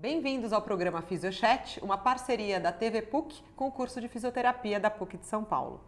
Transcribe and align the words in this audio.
Bem-vindos 0.00 0.52
ao 0.52 0.62
programa 0.62 1.02
Fisiochat, 1.02 1.80
uma 1.82 1.98
parceria 1.98 2.60
da 2.60 2.70
TV 2.70 3.02
PUC 3.02 3.42
com 3.56 3.66
o 3.66 3.72
curso 3.72 4.00
de 4.00 4.06
fisioterapia 4.06 4.78
da 4.78 4.88
PUC 4.88 5.16
de 5.16 5.26
São 5.26 5.42
Paulo. 5.42 5.80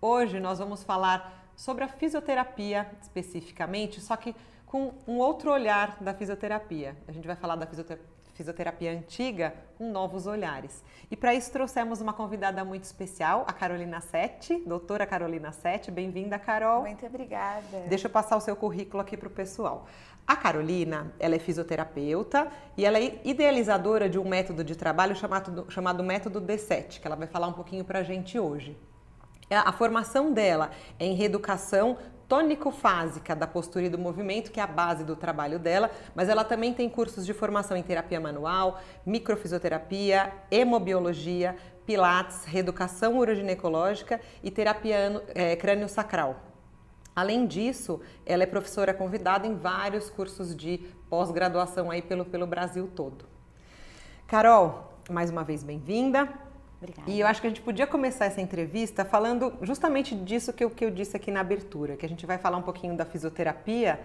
Hoje 0.00 0.40
nós 0.40 0.60
vamos 0.60 0.82
falar 0.82 1.46
sobre 1.54 1.84
a 1.84 1.88
fisioterapia 1.88 2.90
especificamente, 3.02 4.00
só 4.00 4.16
que 4.16 4.34
com 4.64 4.94
um 5.06 5.18
outro 5.18 5.52
olhar 5.52 5.98
da 6.00 6.14
fisioterapia. 6.14 6.96
A 7.06 7.12
gente 7.12 7.26
vai 7.26 7.36
falar 7.36 7.56
da 7.56 7.68
fisioterapia 8.32 8.90
antiga 8.90 9.54
com 9.76 9.92
novos 9.92 10.26
olhares. 10.26 10.82
E 11.10 11.16
para 11.16 11.34
isso 11.34 11.52
trouxemos 11.52 12.00
uma 12.00 12.14
convidada 12.14 12.64
muito 12.64 12.84
especial, 12.84 13.44
a 13.46 13.52
Carolina 13.52 14.00
Sete, 14.00 14.58
doutora 14.66 15.06
Carolina 15.06 15.52
Sete. 15.52 15.90
Bem-vinda, 15.90 16.38
Carol. 16.38 16.80
Muito 16.80 17.04
obrigada. 17.04 17.80
Deixa 17.88 18.06
eu 18.06 18.10
passar 18.10 18.38
o 18.38 18.40
seu 18.40 18.56
currículo 18.56 19.02
aqui 19.02 19.18
para 19.18 19.28
o 19.28 19.30
pessoal. 19.30 19.86
A 20.26 20.36
Carolina, 20.36 21.12
ela 21.20 21.34
é 21.34 21.38
fisioterapeuta 21.38 22.48
e 22.78 22.84
ela 22.86 22.98
é 22.98 23.20
idealizadora 23.24 24.08
de 24.08 24.18
um 24.18 24.26
método 24.26 24.64
de 24.64 24.74
trabalho 24.74 25.14
chamado, 25.14 25.66
chamado 25.68 26.02
método 26.02 26.40
D7, 26.40 27.00
que 27.00 27.06
ela 27.06 27.16
vai 27.16 27.26
falar 27.26 27.46
um 27.46 27.52
pouquinho 27.52 27.84
para 27.84 27.98
a 27.98 28.02
gente 28.02 28.38
hoje. 28.38 28.76
A 29.50 29.70
formação 29.72 30.32
dela 30.32 30.70
é 30.98 31.04
em 31.04 31.14
reeducação 31.14 31.98
tônico-fásica 32.26 33.36
da 33.36 33.46
postura 33.46 33.84
e 33.84 33.90
do 33.90 33.98
movimento, 33.98 34.50
que 34.50 34.58
é 34.58 34.62
a 34.62 34.66
base 34.66 35.04
do 35.04 35.14
trabalho 35.14 35.58
dela, 35.58 35.90
mas 36.14 36.30
ela 36.30 36.42
também 36.42 36.72
tem 36.72 36.88
cursos 36.88 37.26
de 37.26 37.34
formação 37.34 37.76
em 37.76 37.82
terapia 37.82 38.18
manual, 38.18 38.80
microfisioterapia, 39.04 40.32
hemobiologia, 40.50 41.54
pilates, 41.84 42.44
reeducação 42.46 43.18
uroginecológica 43.18 44.18
e 44.42 44.50
terapia 44.50 45.22
é, 45.34 45.54
crânio-sacral. 45.54 46.53
Além 47.14 47.46
disso, 47.46 48.00
ela 48.26 48.42
é 48.42 48.46
professora 48.46 48.92
convidada 48.92 49.46
em 49.46 49.54
vários 49.54 50.10
cursos 50.10 50.54
de 50.54 50.78
pós-graduação 51.08 51.90
aí 51.90 52.02
pelo, 52.02 52.24
pelo 52.24 52.46
Brasil 52.46 52.90
todo. 52.94 53.24
Carol, 54.26 54.92
mais 55.08 55.30
uma 55.30 55.44
vez 55.44 55.62
bem-vinda. 55.62 56.28
Obrigada. 56.78 57.10
E 57.10 57.20
eu 57.20 57.26
acho 57.26 57.40
que 57.40 57.46
a 57.46 57.50
gente 57.50 57.62
podia 57.62 57.86
começar 57.86 58.24
essa 58.24 58.40
entrevista 58.40 59.04
falando 59.04 59.52
justamente 59.62 60.14
disso 60.14 60.52
que 60.52 60.64
eu, 60.64 60.70
que 60.70 60.84
eu 60.84 60.90
disse 60.90 61.16
aqui 61.16 61.30
na 61.30 61.40
abertura, 61.40 61.96
que 61.96 62.04
a 62.04 62.08
gente 62.08 62.26
vai 62.26 62.36
falar 62.36 62.56
um 62.56 62.62
pouquinho 62.62 62.96
da 62.96 63.04
fisioterapia 63.04 64.00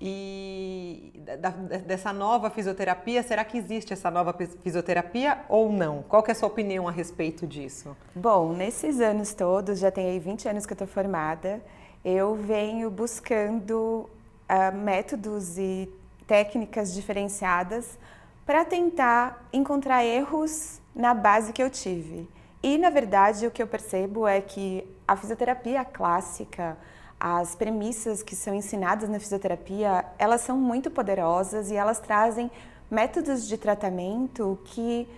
e 0.00 1.12
da, 1.38 1.50
dessa 1.50 2.12
nova 2.12 2.50
fisioterapia. 2.50 3.22
Será 3.22 3.44
que 3.44 3.58
existe 3.58 3.92
essa 3.92 4.10
nova 4.10 4.32
fisioterapia 4.32 5.44
ou 5.48 5.70
não? 5.70 6.02
Qual 6.02 6.22
que 6.22 6.30
é 6.30 6.32
a 6.32 6.34
sua 6.34 6.48
opinião 6.48 6.88
a 6.88 6.90
respeito 6.90 7.46
disso? 7.46 7.96
Bom, 8.14 8.52
nesses 8.54 9.00
anos 9.00 9.34
todos, 9.34 9.78
já 9.78 9.90
tem 9.90 10.06
aí 10.06 10.18
20 10.18 10.48
anos 10.48 10.66
que 10.66 10.72
eu 10.72 10.74
estou 10.74 10.88
formada, 10.88 11.62
eu 12.04 12.34
venho 12.34 12.90
buscando 12.90 14.08
uh, 14.48 14.76
métodos 14.76 15.58
e 15.58 15.88
técnicas 16.26 16.94
diferenciadas 16.94 17.98
para 18.46 18.64
tentar 18.64 19.46
encontrar 19.52 20.04
erros 20.04 20.80
na 20.94 21.14
base 21.14 21.52
que 21.52 21.62
eu 21.62 21.70
tive. 21.70 22.28
E, 22.62 22.76
na 22.78 22.90
verdade, 22.90 23.46
o 23.46 23.50
que 23.50 23.62
eu 23.62 23.66
percebo 23.66 24.26
é 24.26 24.40
que 24.40 24.86
a 25.06 25.16
fisioterapia 25.16 25.84
clássica, 25.84 26.76
as 27.18 27.54
premissas 27.54 28.22
que 28.22 28.34
são 28.34 28.54
ensinadas 28.54 29.08
na 29.08 29.18
fisioterapia, 29.18 30.04
elas 30.18 30.40
são 30.42 30.56
muito 30.58 30.90
poderosas 30.90 31.70
e 31.70 31.76
elas 31.76 32.00
trazem 32.00 32.50
métodos 32.90 33.46
de 33.46 33.56
tratamento 33.56 34.58
que 34.64 35.08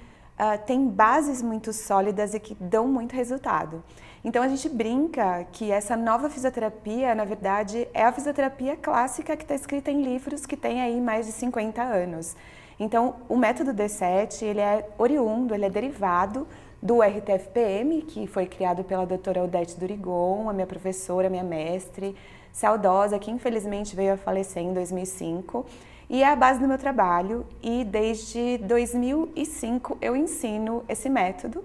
uh, 0.43 0.59
têm 0.67 0.89
bases 0.89 1.41
muito 1.41 1.73
sólidas 1.73 2.35
e 2.35 2.41
que 2.41 2.55
dão 2.55 2.89
muito 2.89 3.15
resultado. 3.15 3.83
Então 4.25 4.43
a 4.43 4.49
gente 4.49 4.69
brinca 4.69 5.47
que 5.53 5.71
essa 5.71 5.97
nova 5.97 6.29
fisioterapia, 6.29 7.15
na 7.15 7.25
verdade, 7.25 7.89
é 7.95 8.05
a 8.05 8.13
fisioterapia 8.13 8.77
clássica 8.77 9.37
que 9.37 9.45
está 9.45 9.55
escrita 9.55 9.91
em 9.91 10.03
livros 10.03 10.45
que 10.45 10.57
tem 10.57 10.81
aí 10.81 11.01
mais 11.01 11.27
de 11.27 11.33
50 11.33 11.81
anos. 11.83 12.37
Então 12.79 13.17
o 13.29 13.37
método 13.37 13.73
D7 13.73 14.43
ele 14.43 14.61
é 14.61 14.89
oriundo, 14.99 15.55
ele 15.55 15.65
é 15.65 15.71
derivado 15.71 16.47
do 16.83 17.01
RTFPM, 17.01 18.03
que 18.03 18.27
foi 18.27 18.47
criado 18.47 18.83
pela 18.83 19.07
doutora 19.07 19.45
Odete 19.45 19.79
Durigon, 19.79 20.49
a 20.49 20.53
minha 20.53 20.67
professora, 20.67 21.31
minha 21.31 21.45
mestre, 21.45 22.17
saudosa, 22.53 23.21
que 23.21 23.31
infelizmente 23.31 23.95
veio 23.95 24.15
a 24.15 24.17
falecer 24.17 24.63
em 24.65 24.73
2005. 24.73 25.65
E 26.09 26.23
é 26.23 26.29
a 26.29 26.37
base 26.37 26.61
do 26.61 26.69
meu 26.69 26.79
trabalho 26.79 27.47
e 27.63 27.85
desde 27.85 28.59
2005 28.59 29.99
eu 30.01 30.15
ensino 30.15 30.85
esse 30.89 31.09
método 31.09 31.65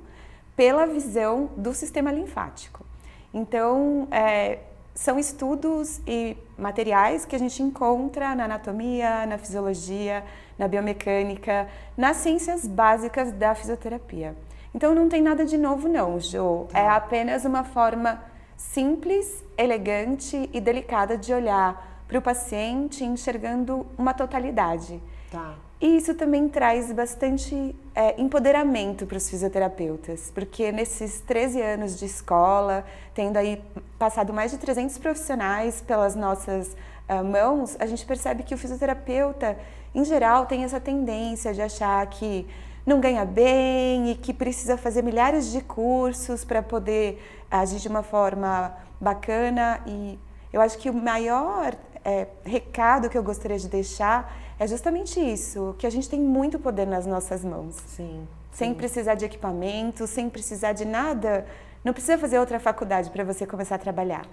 pela 0.55 0.85
visão 0.85 1.49
do 1.55 1.73
sistema 1.73 2.11
linfático. 2.11 2.85
Então, 3.33 4.07
é, 4.09 4.59
são 4.97 5.19
estudos 5.19 6.01
e 6.07 6.35
materiais 6.57 7.23
que 7.23 7.35
a 7.35 7.39
gente 7.39 7.61
encontra 7.61 8.33
na 8.33 8.45
anatomia, 8.45 9.27
na 9.27 9.37
fisiologia, 9.37 10.23
na 10.57 10.67
biomecânica, 10.67 11.67
nas 11.95 12.17
ciências 12.17 12.65
básicas 12.65 13.31
da 13.31 13.53
fisioterapia. 13.53 14.35
Então 14.73 14.95
não 14.95 15.07
tem 15.07 15.21
nada 15.21 15.45
de 15.45 15.57
novo 15.57 15.87
não, 15.87 16.19
Jo. 16.19 16.67
É 16.73 16.87
apenas 16.87 17.45
uma 17.45 17.63
forma 17.63 18.21
simples, 18.55 19.43
elegante 19.55 20.49
e 20.51 20.59
delicada 20.59 21.15
de 21.15 21.31
olhar 21.31 21.96
para 22.07 22.19
o 22.19 22.21
paciente 22.21 23.03
enxergando 23.03 23.85
uma 23.97 24.13
totalidade. 24.13 25.01
Tá. 25.31 25.55
E 25.79 25.97
isso 25.97 26.15
também 26.15 26.49
traz 26.49 26.91
bastante 26.91 27.75
é, 27.93 28.19
empoderamento 28.19 29.05
para 29.05 29.17
os 29.17 29.29
fisioterapeutas, 29.29 30.31
porque 30.33 30.71
nesses 30.71 31.21
13 31.21 31.61
anos 31.61 31.99
de 31.99 32.05
escola, 32.05 32.83
tendo 33.13 33.37
aí 33.37 33.61
passado 33.99 34.33
mais 34.33 34.49
de 34.49 34.57
300 34.57 34.97
profissionais 34.97 35.79
pelas 35.81 36.15
nossas 36.15 36.75
uh, 37.07 37.23
mãos, 37.23 37.75
a 37.79 37.85
gente 37.85 38.03
percebe 38.07 38.41
que 38.41 38.55
o 38.55 38.57
fisioterapeuta, 38.57 39.55
em 39.93 40.03
geral, 40.03 40.47
tem 40.47 40.63
essa 40.63 40.79
tendência 40.79 41.53
de 41.53 41.61
achar 41.61 42.03
que 42.07 42.47
não 42.83 42.99
ganha 42.99 43.23
bem 43.23 44.11
e 44.11 44.15
que 44.15 44.33
precisa 44.33 44.77
fazer 44.77 45.03
milhares 45.03 45.51
de 45.51 45.61
cursos 45.61 46.43
para 46.43 46.63
poder 46.63 47.21
agir 47.51 47.79
de 47.79 47.87
uma 47.87 48.01
forma 48.01 48.73
bacana. 48.99 49.81
E 49.85 50.17
eu 50.51 50.61
acho 50.61 50.77
que 50.77 50.89
o 50.89 50.93
maior 50.93 51.75
é, 52.07 52.25
recado 52.45 53.09
que 53.09 53.17
eu 53.17 53.23
gostaria 53.23 53.59
de 53.59 53.67
deixar 53.67 54.33
é 54.57 54.65
justamente 54.65 55.19
isso, 55.19 55.75
que 55.77 55.85
a 55.85 55.89
gente 55.89 56.09
tem 56.09 56.21
muito 56.21 56.57
poder 56.57 56.87
nas 56.87 57.05
nossas 57.05 57.43
mãos. 57.43 57.75
Sim. 57.85 58.25
Sem 58.49 58.69
sim. 58.69 58.75
precisar 58.75 59.15
de 59.15 59.25
equipamento, 59.25 60.07
sem 60.07 60.29
precisar 60.29 60.71
de 60.71 60.85
nada 60.85 61.45
não 61.83 61.93
precisa 61.93 62.17
fazer 62.17 62.39
outra 62.39 62.59
faculdade 62.59 63.09
para 63.09 63.23
você 63.23 63.45
começar 63.45 63.75
a 63.75 63.77
trabalhar. 63.77 64.25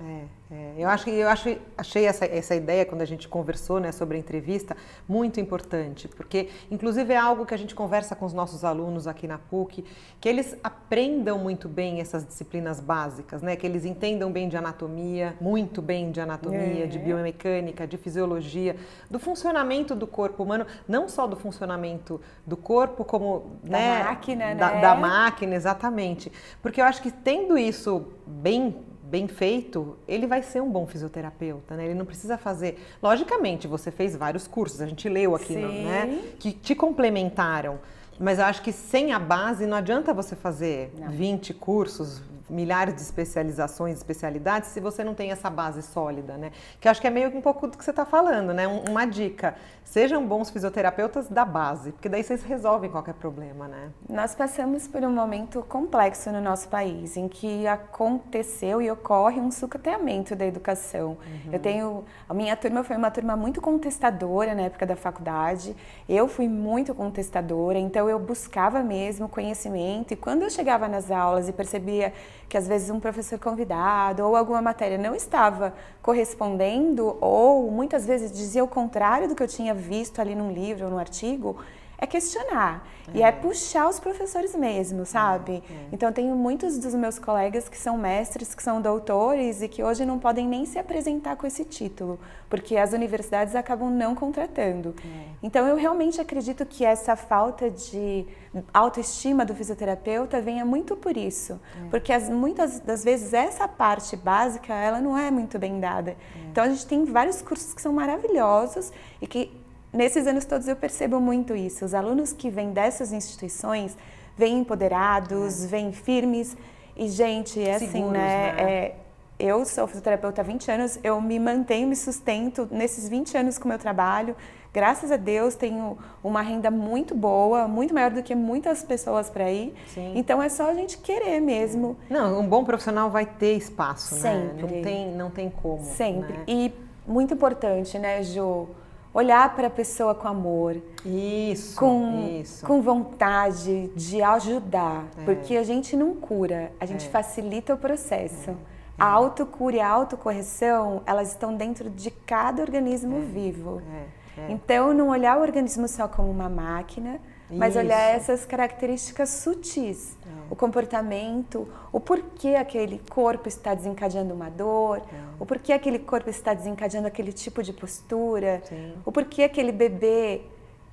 É, 0.51 0.55
é. 0.55 0.75
Eu 0.79 0.89
acho 0.89 1.05
que 1.05 1.11
eu 1.11 1.29
acho, 1.29 1.57
achei 1.77 2.07
essa, 2.07 2.25
essa 2.25 2.55
ideia 2.55 2.85
quando 2.85 3.03
a 3.03 3.07
gente 3.07 3.29
conversou 3.29 3.79
né, 3.79 3.93
sobre 3.93 4.17
a 4.17 4.21
entrevista 4.21 4.77
muito 5.09 5.41
importante, 5.41 6.09
porque 6.09 6.49
inclusive 6.71 7.13
é 7.13 7.17
algo 7.17 7.47
que 7.47 7.55
a 7.55 7.57
gente 7.57 7.75
conversa 7.75 8.17
com 8.17 8.25
os 8.25 8.33
nossos 8.33 8.65
alunos 8.65 9.07
aqui 9.07 9.29
na 9.29 9.39
PUC, 9.39 9.85
que 10.21 10.29
eles 10.29 10.57
aprendam 10.63 11.39
muito 11.39 11.69
bem 11.69 12.01
essas 12.01 12.27
disciplinas 12.27 12.81
básicas, 12.81 13.43
né? 13.43 13.57
Que 13.57 13.67
eles 13.67 13.85
entendam 13.85 14.33
bem 14.33 14.49
de 14.49 14.57
anatomia, 14.57 15.37
muito 15.41 15.81
bem 15.81 16.11
de 16.11 16.21
anatomia, 16.21 16.85
é. 16.85 16.87
de 16.87 16.99
biomecânica, 16.99 17.87
de 17.87 17.97
fisiologia, 17.97 18.77
do 19.11 19.19
funcionamento 19.19 19.95
do 19.95 20.07
corpo 20.07 20.43
humano, 20.43 20.67
não 20.89 21.09
só 21.09 21.27
do 21.27 21.37
funcionamento 21.37 22.21
do 22.47 22.57
corpo, 22.57 23.05
como 23.05 23.59
da 23.63 23.79
né, 23.79 24.05
máquina, 24.05 24.55
da, 24.55 24.71
né? 24.71 24.81
da 24.81 24.95
máquina, 24.95 25.55
exatamente. 25.55 26.33
Porque 26.63 26.81
eu 26.81 26.85
acho 26.85 27.03
que 27.03 27.11
tem 27.11 27.34
tendo 27.35 27.59
isso 27.59 28.07
bem 28.27 28.77
bem 29.03 29.29
feito, 29.29 29.97
ele 30.09 30.27
vai 30.27 30.43
ser 30.43 30.61
um 30.61 30.69
bom 30.69 30.87
fisioterapeuta, 30.87 31.77
né? 31.77 31.85
Ele 31.85 31.95
não 31.95 32.05
precisa 32.05 32.37
fazer. 32.37 32.83
Logicamente, 33.01 33.69
você 33.69 33.91
fez 33.93 34.17
vários 34.17 34.49
cursos, 34.49 34.81
a 34.81 34.87
gente 34.87 35.09
leu 35.09 35.37
aqui, 35.37 35.55
no, 35.55 35.69
né? 35.69 36.21
Que 36.39 36.51
te 36.51 36.75
complementaram. 36.75 37.79
Mas 38.19 38.41
eu 38.41 38.45
acho 38.45 38.63
que 38.63 38.73
sem 38.73 39.13
a 39.13 39.19
base 39.21 39.67
não 39.67 39.77
adianta 39.77 40.13
você 40.13 40.35
fazer 40.35 40.93
não. 40.99 41.11
20 41.11 41.55
cursos, 41.55 42.23
milhares 42.49 42.95
de 42.95 43.01
especializações, 43.01 43.97
especialidades, 43.97 44.71
se 44.71 44.81
você 44.81 45.03
não 45.03 45.15
tem 45.15 45.31
essa 45.31 45.49
base 45.49 45.83
sólida, 45.83 46.37
né? 46.37 46.53
Que 46.81 46.89
acho 46.89 47.01
que 47.01 47.07
é 47.07 47.11
meio 47.11 47.35
um 47.37 47.41
pouco 47.41 47.67
do 47.67 47.79
que 47.79 47.85
você 47.85 47.91
está 47.91 48.05
falando, 48.05 48.53
né? 48.53 48.67
Uma 48.67 49.05
dica: 49.05 49.55
sejam 49.85 50.27
bons 50.27 50.51
fisioterapeutas 50.51 51.29
da 51.29 51.45
base, 51.45 51.93
porque 51.93 52.09
daí 52.09 52.23
vocês 52.23 52.43
resolvem 52.43 52.91
qualquer 52.91 53.15
problema, 53.15 53.69
né? 53.69 53.91
Nós 54.09 54.35
passamos 54.35 54.87
por 54.87 55.03
um 55.03 55.11
momento 55.11 55.63
complexo 55.69 56.31
no 56.31 56.41
nosso 56.41 56.69
país, 56.69 57.17
em 57.17 57.29
que 57.29 57.67
aconteceu 57.67 58.83
e 58.83 58.91
ocorre 58.91 59.41
um 59.41 59.51
sucateamento 59.51 60.37
da 60.37 60.45
educação. 60.45 61.11
Uhum. 61.11 61.53
Eu 61.53 61.59
tenho, 61.59 62.05
a 62.29 62.35
minha 62.35 62.57
turma 62.57 62.85
foi 62.85 62.97
uma 62.97 63.11
turma 63.11 63.37
muito 63.37 63.61
contestadora 63.61 64.55
na 64.55 64.63
época 64.63 64.87
da 64.87 64.97
faculdade. 64.97 65.75
Eu 66.09 66.29
fui 66.29 66.49
muito 66.49 66.95
contestadora, 66.95 67.79
então 67.79 68.09
eu 68.09 68.19
buscava 68.19 68.83
mesmo 68.83 69.29
conhecimento 69.29 70.13
e 70.13 70.17
quando 70.17 70.43
eu 70.43 70.51
chegava 70.51 70.89
nas 70.89 71.11
aulas 71.11 71.49
e 71.49 71.53
percebia 71.53 72.13
que 72.49 72.57
às 72.57 72.67
vezes 72.67 72.91
um 72.91 73.01
professor 73.01 73.39
convidado 73.39 74.25
ou 74.25 74.37
alguma 74.37 74.63
matéria 74.63 74.99
não 74.99 75.15
estava 75.15 75.75
correspondendo 76.03 77.17
ou 77.21 77.71
muitas 77.71 78.07
vezes 78.07 78.33
dizia 78.33 78.63
o 78.63 78.69
contrário 78.69 79.29
do 79.29 79.35
que 79.35 79.43
eu 79.43 79.49
tinha 79.49 79.75
visto 79.75 80.21
ali 80.21 80.35
num 80.35 80.53
livro 80.53 80.87
ou 80.87 80.91
num 80.91 80.99
artigo, 80.99 81.57
é 82.05 82.07
questionar. 82.07 82.87
É. 83.13 83.19
E 83.19 83.23
é 83.23 83.31
puxar 83.31 83.89
os 83.89 84.01
professores 84.01 84.55
mesmo, 84.55 85.05
sabe? 85.05 85.63
É, 85.69 85.73
é. 85.73 85.89
Então, 85.93 86.13
tenho 86.13 86.35
muitos 86.35 86.79
dos 86.79 86.95
meus 86.95 87.19
colegas 87.19 87.69
que 87.69 87.77
são 87.77 87.99
mestres, 87.99 88.55
que 88.55 88.63
são 88.63 88.81
doutores 88.81 89.61
e 89.61 89.69
que 89.69 89.83
hoje 89.83 90.07
não 90.07 90.19
podem 90.19 90.47
nem 90.47 90.65
se 90.65 90.79
apresentar 90.79 91.37
com 91.37 91.47
esse 91.47 91.65
título, 91.65 92.19
porque 92.49 92.77
as 92.77 92.93
universidades 92.93 93.55
acabam 93.55 93.91
não 93.91 94.15
contratando. 94.15 94.95
É. 95.05 95.25
Então, 95.43 95.67
eu 95.67 95.77
realmente 95.77 96.21
acredito 96.21 96.65
que 96.65 96.85
essa 96.85 97.15
falta 97.17 97.71
de 97.71 98.27
autoestima 98.73 99.45
do 99.45 99.55
fisioterapeuta 99.55 100.41
venha 100.41 100.65
muito 100.65 100.97
por 100.97 101.17
isso. 101.17 101.61
É. 101.85 101.89
Porque 101.91 102.13
as, 102.13 102.31
muitas 102.31 102.81
das 102.81 103.05
vezes 103.05 103.35
essa 103.35 103.69
parte 103.69 104.17
básica, 104.17 104.73
ela 104.73 105.01
não 105.01 105.19
é 105.19 105.31
muito 105.31 105.59
bem 105.59 105.79
dada. 105.79 106.13
É. 106.13 106.17
Então, 106.51 106.65
a 106.65 106.69
gente 106.69 106.87
tem 106.87 107.05
vários 107.05 107.43
cursos 107.43 107.75
que 107.75 107.83
são 107.83 107.93
maravilhosos 107.93 108.93
e 109.21 109.27
que 109.27 109.64
nesses 109.95 110.27
anos 110.27 110.45
todos 110.45 110.69
eu 110.69 110.77
percebo 110.77 111.21
muito 111.21 111.55
isso. 111.55 111.85
Os 111.85 111.95
alunos 111.95 112.33
que 112.33 112.51
vêm 112.51 112.73
dessas 112.73 113.13
instituições 113.13 113.97
vêm 114.37 114.59
empoderados, 114.59 115.65
é. 115.65 115.67
vêm 115.69 115.93
firmes. 115.93 116.57
E, 116.97 117.09
gente, 117.09 117.61
é 117.61 117.77
assim, 117.77 117.87
Seguros, 117.87 118.11
assim, 118.11 118.19
né? 118.19 118.53
né? 118.53 118.63
É, 118.63 118.95
eu 119.39 119.65
sou 119.65 119.87
fisioterapeuta 119.87 120.41
há 120.41 120.45
20 120.45 120.71
anos, 120.71 120.99
eu 121.03 121.21
me 121.21 121.39
mantenho, 121.39 121.89
me 121.89 121.97
sustento 121.97 122.69
nesses 122.71 123.09
20 123.09 123.37
anos 123.37 123.59
com 123.59 123.65
o 123.65 123.69
meu 123.69 123.79
trabalho. 123.79 124.37
Graças 124.73 125.13
a 125.13 125.17
Deus 125.17 125.55
tenho 125.55 125.97
uma 126.23 126.43
renda 126.43 126.69
muito 126.69 127.15
boa, 127.15 127.69
muito 127.69 127.95
maior 127.95 128.11
do 128.11 128.23
que 128.25 128.35
muitas 128.35 128.83
pessoas 128.83 129.31
para 129.31 129.49
ir. 129.51 129.73
Sim. 129.87 130.13
Então 130.17 130.43
é 130.43 130.49
só 130.49 130.69
a 130.69 130.75
gente 130.75 130.99
querer 130.99 131.41
mesmo. 131.41 131.97
Não, 132.11 132.41
um 132.41 132.47
bom 132.47 132.65
profissional 132.65 133.09
vai 133.09 133.25
ter 133.25 133.57
espaço, 133.57 134.17
Sempre. 134.17 134.39
né? 134.39 134.63
Não 134.63 134.83
tem, 134.83 135.13
não 135.13 135.31
tem 135.31 135.51
como. 135.51 135.85
Sempre. 135.85 136.33
Né? 136.33 136.45
E 136.49 136.73
muito 137.07 137.35
importante, 137.35 137.99
né, 138.01 138.23
Jo? 138.25 138.69
Olhar 139.15 139.55
para 139.55 139.69
a 139.69 139.71
pessoa 139.71 140.15
com 140.15 140.27
amor. 140.27 140.77
Isso, 141.07 141.79
com, 141.79 142.39
isso. 142.41 142.67
com 142.67 142.83
vontade 142.83 143.89
de 143.95 144.21
ajudar. 144.21 145.07
É. 145.17 145.25
Porque 145.25 145.57
a 145.57 145.63
gente 145.63 145.97
não 145.97 146.15
cura, 146.15 146.73
a 146.81 146.85
gente 146.85 147.07
é. 147.07 147.11
facilita 147.11 147.73
o 147.73 147.79
processo. 147.79 148.51
É. 148.51 148.55
A 148.99 149.07
autocura 149.07 149.77
e 149.77 149.81
a 149.81 149.89
autocorreção, 149.89 151.03
elas 151.07 151.31
estão 151.31 151.55
dentro 151.57 151.89
de 151.89 152.11
cada 152.11 152.61
organismo 152.61 153.17
é. 153.19 153.21
vivo. 153.21 153.81
É. 154.11 154.25
É. 154.37 154.51
Então, 154.51 154.93
não 154.93 155.09
olhar 155.09 155.39
o 155.39 155.43
organismo 155.43 155.87
só 155.87 156.09
como 156.09 156.29
uma 156.31 156.49
máquina, 156.49 157.21
mas 157.51 157.75
Isso. 157.75 157.85
olhar 157.85 158.15
essas 158.15 158.45
características 158.45 159.29
sutis, 159.29 160.17
é. 160.27 160.29
o 160.51 160.57
comportamento, 160.57 161.69
o 161.93 162.01
porquê 162.01 162.55
aquele 162.57 163.01
corpo 163.11 163.49
está 163.49 163.75
desencadeando 163.75 164.33
uma 164.33 164.49
dor, 164.49 164.99
é. 164.99 165.03
o 165.39 165.45
porquê 165.45 165.73
aquele 165.73 165.99
corpo 165.99 166.31
está 166.31 166.55
desencadeando 166.55 167.07
aquele 167.07 167.33
tipo 167.33 167.63
de 167.63 167.73
postura, 167.73 168.63
Sim. 168.65 168.95
o 169.05 169.13
porquê 169.13 169.43
aquele 169.43 169.73
bebê 169.73 170.43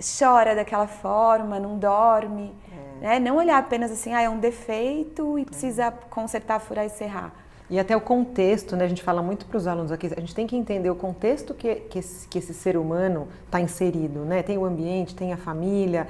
chora 0.02 0.56
daquela 0.56 0.88
forma, 0.88 1.60
não 1.60 1.78
dorme. 1.78 2.54
É. 3.02 3.06
Né? 3.06 3.20
Não 3.20 3.38
olhar 3.38 3.58
apenas 3.58 3.92
assim, 3.92 4.14
ah, 4.14 4.22
é 4.22 4.30
um 4.30 4.40
defeito 4.40 5.40
e 5.40 5.46
precisa 5.46 5.92
consertar, 5.92 6.60
furar 6.60 6.86
e 6.86 6.90
serrar. 6.90 7.34
E 7.72 7.80
até 7.80 7.96
o 7.96 8.02
contexto, 8.02 8.76
né? 8.76 8.84
A 8.84 8.88
gente 8.88 9.02
fala 9.02 9.22
muito 9.22 9.46
para 9.46 9.56
os 9.56 9.66
alunos 9.66 9.94
aqui, 9.94 10.08
a 10.08 10.20
gente 10.20 10.36
tem 10.36 10.46
que 10.46 10.58
entender 10.58 10.90
o 10.90 10.96
contexto 10.96 11.54
que, 11.54 11.76
que, 11.76 12.00
esse, 12.00 12.28
que 12.28 12.38
esse 12.38 12.54
ser 12.54 12.76
humano 12.76 13.30
está 13.46 13.62
inserido, 13.62 14.26
né? 14.26 14.44
Tem 14.44 14.58
o 14.58 14.66
ambiente, 14.66 15.16
tem 15.16 15.32
a 15.32 15.38
família, 15.38 16.06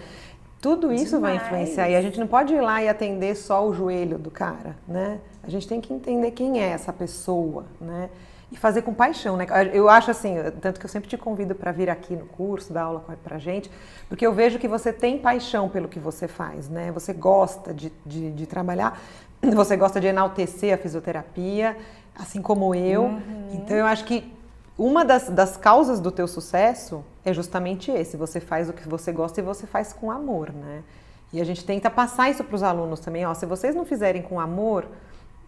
tudo 0.61 0.93
isso 0.93 1.15
Demais. 1.15 1.37
vai 1.37 1.45
influenciar. 1.47 1.89
E 1.89 1.95
a 1.95 2.01
gente 2.01 2.19
não 2.19 2.27
pode 2.27 2.53
ir 2.53 2.61
lá 2.61 2.81
e 2.83 2.87
atender 2.87 3.35
só 3.35 3.67
o 3.67 3.73
joelho 3.73 4.19
do 4.19 4.29
cara, 4.29 4.77
né? 4.87 5.19
A 5.43 5.49
gente 5.49 5.67
tem 5.67 5.81
que 5.81 5.91
entender 5.91 6.31
quem 6.31 6.61
é 6.61 6.67
essa 6.67 6.93
pessoa, 6.93 7.65
né? 7.81 8.09
E 8.51 8.57
fazer 8.57 8.83
com 8.83 8.93
paixão, 8.93 9.37
né? 9.37 9.47
Eu 9.73 9.89
acho 9.89 10.11
assim, 10.11 10.35
tanto 10.61 10.79
que 10.79 10.85
eu 10.85 10.89
sempre 10.89 11.09
te 11.09 11.17
convido 11.17 11.55
para 11.55 11.71
vir 11.71 11.89
aqui 11.89 12.15
no 12.15 12.25
curso, 12.25 12.71
dar 12.71 12.83
aula 12.83 13.03
para 13.23 13.39
gente, 13.39 13.71
porque 14.07 14.25
eu 14.27 14.33
vejo 14.33 14.59
que 14.59 14.67
você 14.67 14.93
tem 14.93 15.17
paixão 15.17 15.67
pelo 15.67 15.87
que 15.87 15.99
você 15.99 16.27
faz, 16.27 16.69
né? 16.69 16.91
Você 16.91 17.11
gosta 17.11 17.73
de, 17.73 17.91
de, 18.05 18.29
de 18.31 18.45
trabalhar, 18.45 19.01
você 19.41 19.75
gosta 19.75 19.99
de 19.99 20.07
enaltecer 20.07 20.73
a 20.75 20.77
fisioterapia, 20.77 21.75
assim 22.15 22.41
como 22.41 22.75
eu. 22.75 23.03
Uhum. 23.03 23.49
Então 23.53 23.75
eu 23.75 23.85
acho 23.85 24.03
que 24.05 24.31
uma 24.77 25.03
das, 25.05 25.29
das 25.29 25.57
causas 25.57 25.99
do 25.99 26.11
teu 26.11 26.27
sucesso 26.27 27.03
é 27.23 27.33
justamente 27.33 27.91
esse. 27.91 28.17
Você 28.17 28.39
faz 28.39 28.69
o 28.69 28.73
que 28.73 28.87
você 28.87 29.11
gosta 29.11 29.39
e 29.39 29.43
você 29.43 29.67
faz 29.67 29.93
com 29.93 30.09
amor, 30.09 30.51
né? 30.51 30.83
E 31.33 31.39
a 31.39 31.43
gente 31.43 31.63
tenta 31.63 31.89
passar 31.89 32.29
isso 32.29 32.43
para 32.43 32.55
os 32.55 32.63
alunos 32.63 32.99
também. 32.99 33.25
Ó, 33.25 33.33
se 33.33 33.45
vocês 33.45 33.75
não 33.75 33.85
fizerem 33.85 34.21
com 34.21 34.39
amor, 34.39 34.87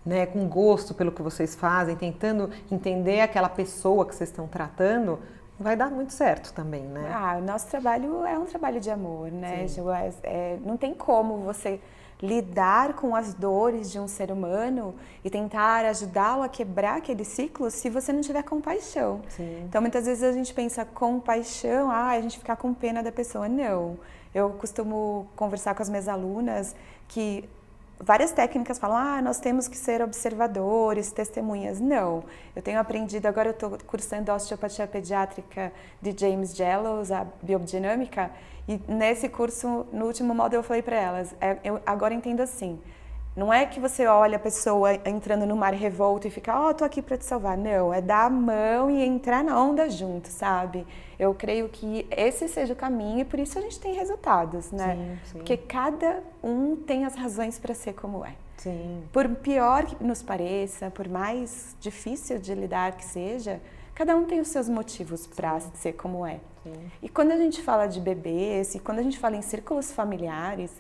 né, 0.06 0.26
com 0.26 0.48
gosto 0.48 0.94
pelo 0.94 1.12
que 1.12 1.22
vocês 1.22 1.56
fazem, 1.56 1.96
tentando 1.96 2.50
entender 2.72 3.22
aquela 3.22 3.50
pessoa 3.50 4.06
que 4.06 4.16
vocês 4.16 4.30
estão 4.30 4.48
tratando, 4.48 5.20
vai 5.60 5.76
dar 5.76 5.90
muito 5.90 6.14
certo 6.14 6.54
também, 6.54 6.84
né? 6.84 7.12
Ah, 7.14 7.38
o 7.38 7.42
nosso 7.42 7.68
trabalho 7.68 8.26
é 8.26 8.38
um 8.38 8.46
trabalho 8.46 8.80
de 8.80 8.90
amor, 8.90 9.32
né? 9.32 9.66
É, 9.66 10.14
é, 10.24 10.60
não 10.64 10.78
tem 10.78 10.94
como 10.94 11.40
você 11.40 11.80
lidar 12.24 12.94
com 12.94 13.14
as 13.14 13.34
dores 13.34 13.92
de 13.92 14.00
um 14.00 14.08
ser 14.08 14.32
humano 14.32 14.96
e 15.26 15.30
tentar 15.30 15.84
ajudá-lo 15.84 16.42
a 16.42 16.48
quebrar 16.48 17.00
aquele 17.00 17.26
ciclo 17.26 17.70
se 17.70 17.90
você 17.90 18.14
não 18.14 18.22
tiver 18.22 18.42
compaixão. 18.44 19.22
Sim. 19.28 19.66
Então, 19.68 19.82
muitas 19.82 20.06
vezes 20.06 20.24
a 20.24 20.32
gente 20.32 20.54
pensa 20.54 20.86
compaixão, 20.86 21.92
ah, 21.92 22.12
a 22.12 22.22
gente 22.22 22.40
ficar 22.40 22.56
com 22.56 22.74
pena 22.74 23.04
da 23.04 23.12
pessoa. 23.12 23.50
Não. 23.50 24.00
Eu 24.34 24.52
costumo 24.52 25.28
conversar 25.36 25.76
com 25.76 25.84
as 25.84 25.90
minhas 25.90 26.08
alunas 26.08 26.74
que 27.10 27.44
várias 28.04 28.32
técnicas 28.32 28.78
falam, 28.78 28.98
ah, 28.98 29.22
nós 29.22 29.40
temos 29.40 29.68
que 29.68 29.78
ser 29.78 30.02
observadores, 30.02 31.12
testemunhas. 31.12 31.80
Não, 31.80 32.24
eu 32.56 32.62
tenho 32.62 32.80
aprendido, 32.80 33.26
agora 33.26 33.50
eu 33.50 33.54
estou 33.54 33.78
cursando 33.88 34.32
osteopatia 34.32 34.86
pediátrica 34.86 35.72
de 36.02 36.14
James 36.18 36.56
Jellows, 36.56 37.12
a 37.12 37.26
biodinâmica, 37.42 38.30
e 38.68 38.80
nesse 38.88 39.28
curso, 39.28 39.86
no 39.92 40.06
último 40.06 40.34
módulo, 40.34 40.60
eu 40.60 40.64
falei 40.64 40.82
para 40.82 40.96
elas: 40.96 41.36
é, 41.42 41.58
eu 41.64 41.82
agora 41.86 42.14
entendo 42.14 42.42
assim. 42.42 42.80
Não 43.36 43.52
é 43.52 43.66
que 43.66 43.80
você 43.80 44.06
olha 44.06 44.36
a 44.36 44.40
pessoa 44.40 44.94
entrando 45.06 45.46
no 45.46 45.56
mar 45.56 45.74
revolto 45.74 46.28
e 46.28 46.32
fica, 46.32 46.56
ó, 46.56 46.70
oh, 46.70 46.74
tô 46.74 46.86
aqui 46.86 47.02
para 47.02 47.18
te 47.18 47.26
salvar. 47.26 47.58
Não, 47.58 47.92
é 47.92 48.00
dar 48.00 48.26
a 48.26 48.30
mão 48.30 48.92
e 48.92 49.04
entrar 49.04 49.44
na 49.44 49.60
onda 49.60 49.90
junto, 49.90 50.28
sabe? 50.28 50.86
Eu 51.18 51.34
creio 51.34 51.68
que 51.68 52.06
esse 52.12 52.48
seja 52.48 52.74
o 52.74 52.76
caminho 52.76 53.22
e 53.22 53.26
por 53.26 53.40
isso 53.40 53.58
a 53.58 53.62
gente 53.62 53.80
tem 53.80 53.94
resultados, 53.94 54.72
né? 54.72 54.96
Sim, 54.96 55.32
sim. 55.32 55.38
Porque 55.40 55.58
cada 55.58 56.22
um 56.44 56.76
tem 56.76 57.06
as 57.06 57.16
razões 57.16 57.58
para 57.58 57.74
ser 57.74 57.94
como 57.94 58.24
é. 58.24 58.36
Sim. 58.58 59.04
Por 59.12 59.28
pior 59.28 59.86
que 59.86 60.04
nos 60.04 60.22
pareça, 60.22 60.92
por 60.92 61.10
mais 61.10 61.76
difícil 61.80 62.38
de 62.38 62.54
lidar 62.54 62.92
que 62.94 63.04
seja, 63.04 63.60
cada 63.96 64.16
um 64.16 64.26
tem 64.26 64.40
os 64.40 64.50
seus 64.50 64.70
motivos 64.70 65.26
para 65.26 65.60
ser 65.60 65.94
como 65.94 66.24
é. 66.24 66.40
Sim. 66.64 66.92
E 67.02 67.10
quando 67.10 67.32
a 67.32 67.38
gente 67.38 67.62
fala 67.64 67.88
de 67.88 68.00
bebês 68.00 68.76
e 68.76 68.80
quando 68.80 69.00
a 69.00 69.04
gente 69.04 69.18
fala 69.18 69.36
em 69.36 69.42
círculos 69.42 69.92
familiares, 69.92 70.72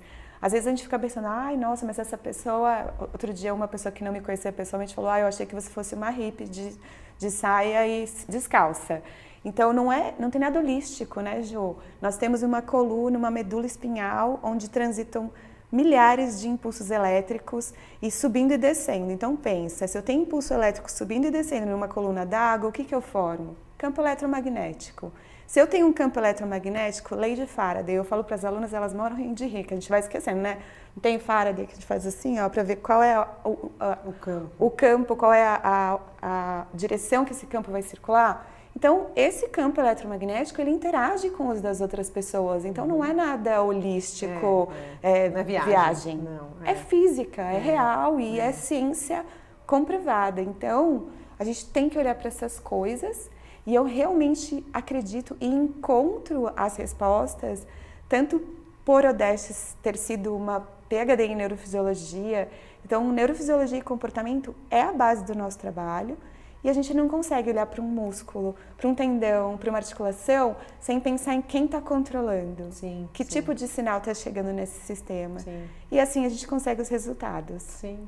às 0.43 0.51
vezes 0.51 0.67
a 0.67 0.71
gente 0.71 0.83
fica 0.83 0.99
pensando, 0.99 1.27
ai, 1.27 1.55
nossa, 1.55 1.85
mas 1.85 1.97
essa 1.97 2.17
pessoa. 2.17 2.93
Outro 2.99 3.33
dia, 3.33 3.53
uma 3.53 3.65
pessoa 3.65 3.93
que 3.93 4.03
não 4.03 4.11
me 4.11 4.19
conhecia 4.19 4.51
pessoalmente 4.51 4.93
falou, 4.93 5.09
ai, 5.09 5.21
eu 5.21 5.27
achei 5.27 5.45
que 5.45 5.55
você 5.55 5.69
fosse 5.69 5.95
uma 5.95 6.09
hippie 6.09 6.43
de, 6.43 6.75
de 7.17 7.31
saia 7.31 7.87
e 7.87 8.05
descalça. 8.27 9.01
Então 9.45 9.71
não 9.71 9.89
é, 9.89 10.13
não 10.19 10.29
tem 10.29 10.41
nada 10.41 10.59
holístico, 10.59 11.21
né, 11.21 11.41
Jo? 11.43 11.77
Nós 12.01 12.17
temos 12.17 12.43
uma 12.43 12.61
coluna, 12.61 13.17
uma 13.17 13.31
medula 13.31 13.65
espinhal 13.65 14.41
onde 14.43 14.69
transitam 14.69 15.31
milhares 15.71 16.41
de 16.41 16.49
impulsos 16.49 16.91
elétricos 16.91 17.73
e 18.01 18.11
subindo 18.11 18.51
e 18.51 18.57
descendo. 18.57 19.13
Então 19.13 19.37
pensa, 19.37 19.87
se 19.87 19.97
eu 19.97 20.01
tenho 20.01 20.23
impulso 20.23 20.53
elétrico 20.53 20.91
subindo 20.91 21.25
e 21.25 21.31
descendo 21.31 21.67
numa 21.67 21.87
coluna 21.87 22.25
d'água, 22.25 22.67
o 22.67 22.73
que 22.73 22.83
que 22.83 22.93
eu 22.93 22.99
formo? 22.99 23.55
Campo 23.77 24.01
eletromagnético. 24.01 25.09
Se 25.53 25.59
eu 25.59 25.67
tenho 25.67 25.85
um 25.85 25.93
campo 25.93 26.19
eletromagnético, 26.19 27.13
lei 27.13 27.35
de 27.35 27.45
Faraday, 27.45 27.93
eu 27.93 28.03
falo 28.03 28.23
para 28.23 28.33
as 28.33 28.43
alunas, 28.43 28.73
elas 28.73 28.91
moram 28.91 29.35
de 29.35 29.45
rica, 29.45 29.75
a 29.75 29.77
gente 29.79 29.87
vai 29.87 29.99
esquecendo, 29.99 30.41
né? 30.41 30.57
Tem 30.99 31.19
Faraday 31.19 31.67
que 31.67 31.73
a 31.73 31.75
gente 31.75 31.85
faz 31.85 32.07
assim, 32.07 32.39
ó, 32.39 32.49
para 32.49 32.63
ver 32.63 32.77
qual 32.77 33.03
é 33.03 33.19
o, 33.45 33.69
a, 33.79 33.99
o, 34.03 34.13
campo. 34.13 34.49
o 34.57 34.71
campo, 34.71 35.15
qual 35.15 35.31
é 35.31 35.43
a, 35.45 35.59
a, 35.63 35.99
a 36.23 36.65
direção 36.73 37.23
que 37.23 37.33
esse 37.33 37.45
campo 37.45 37.69
vai 37.69 37.83
circular. 37.83 38.49
Então, 38.75 39.11
esse 39.15 39.47
campo 39.49 39.79
eletromagnético, 39.79 40.59
ele 40.59 40.71
interage 40.71 41.29
com 41.29 41.49
os 41.49 41.61
das 41.61 41.81
outras 41.81 42.09
pessoas. 42.09 42.65
Então, 42.65 42.87
não 42.87 43.05
é 43.05 43.13
nada 43.13 43.61
holístico, 43.61 44.71
é, 45.03 45.11
é. 45.11 45.17
É, 45.17 45.25
é 45.27 45.43
viagem. 45.43 45.69
viagem. 45.69 46.17
Não, 46.17 46.65
é. 46.65 46.71
é. 46.71 46.75
física, 46.75 47.43
é, 47.43 47.57
é. 47.57 47.59
real 47.59 48.19
e 48.19 48.39
é. 48.39 48.51
ciência 48.51 49.23
comprovada. 49.67 50.41
Então, 50.41 51.09
a 51.37 51.43
gente 51.43 51.69
tem 51.69 51.89
que 51.89 51.99
olhar 51.99 52.15
para 52.15 52.27
essas 52.27 52.59
coisas 52.59 53.29
e 53.65 53.73
eu 53.73 53.83
realmente 53.83 54.65
acredito 54.73 55.37
e 55.39 55.47
encontro 55.47 56.51
as 56.55 56.77
respostas, 56.77 57.65
tanto 58.09 58.41
por 58.83 59.05
Odestes 59.05 59.75
ter 59.81 59.97
sido 59.97 60.35
uma 60.35 60.67
PhD 60.89 61.23
em 61.25 61.35
neurofisiologia. 61.35 62.49
Então, 62.85 63.09
neurofisiologia 63.11 63.79
e 63.79 63.81
comportamento 63.81 64.53
é 64.69 64.81
a 64.81 64.91
base 64.91 65.23
do 65.23 65.33
nosso 65.33 65.57
trabalho. 65.57 66.17
E 66.63 66.69
a 66.69 66.73
gente 66.73 66.93
não 66.93 67.09
consegue 67.09 67.49
olhar 67.49 67.65
para 67.65 67.81
um 67.81 67.85
músculo, 67.85 68.55
para 68.77 68.87
um 68.87 68.95
tendão, 68.95 69.57
para 69.57 69.69
uma 69.69 69.79
articulação, 69.79 70.55
sem 70.79 70.99
pensar 70.99 71.33
em 71.33 71.41
quem 71.41 71.65
está 71.65 71.81
controlando. 71.81 72.71
Sim, 72.71 73.09
que 73.11 73.23
sim. 73.23 73.29
tipo 73.29 73.53
de 73.53 73.67
sinal 73.67 73.97
está 73.97 74.13
chegando 74.13 74.53
nesse 74.53 74.79
sistema. 74.79 75.39
Sim. 75.39 75.63
E 75.91 75.99
assim 75.99 76.25
a 76.25 76.29
gente 76.29 76.47
consegue 76.47 76.81
os 76.81 76.87
resultados. 76.87 77.63
Sim. 77.63 77.99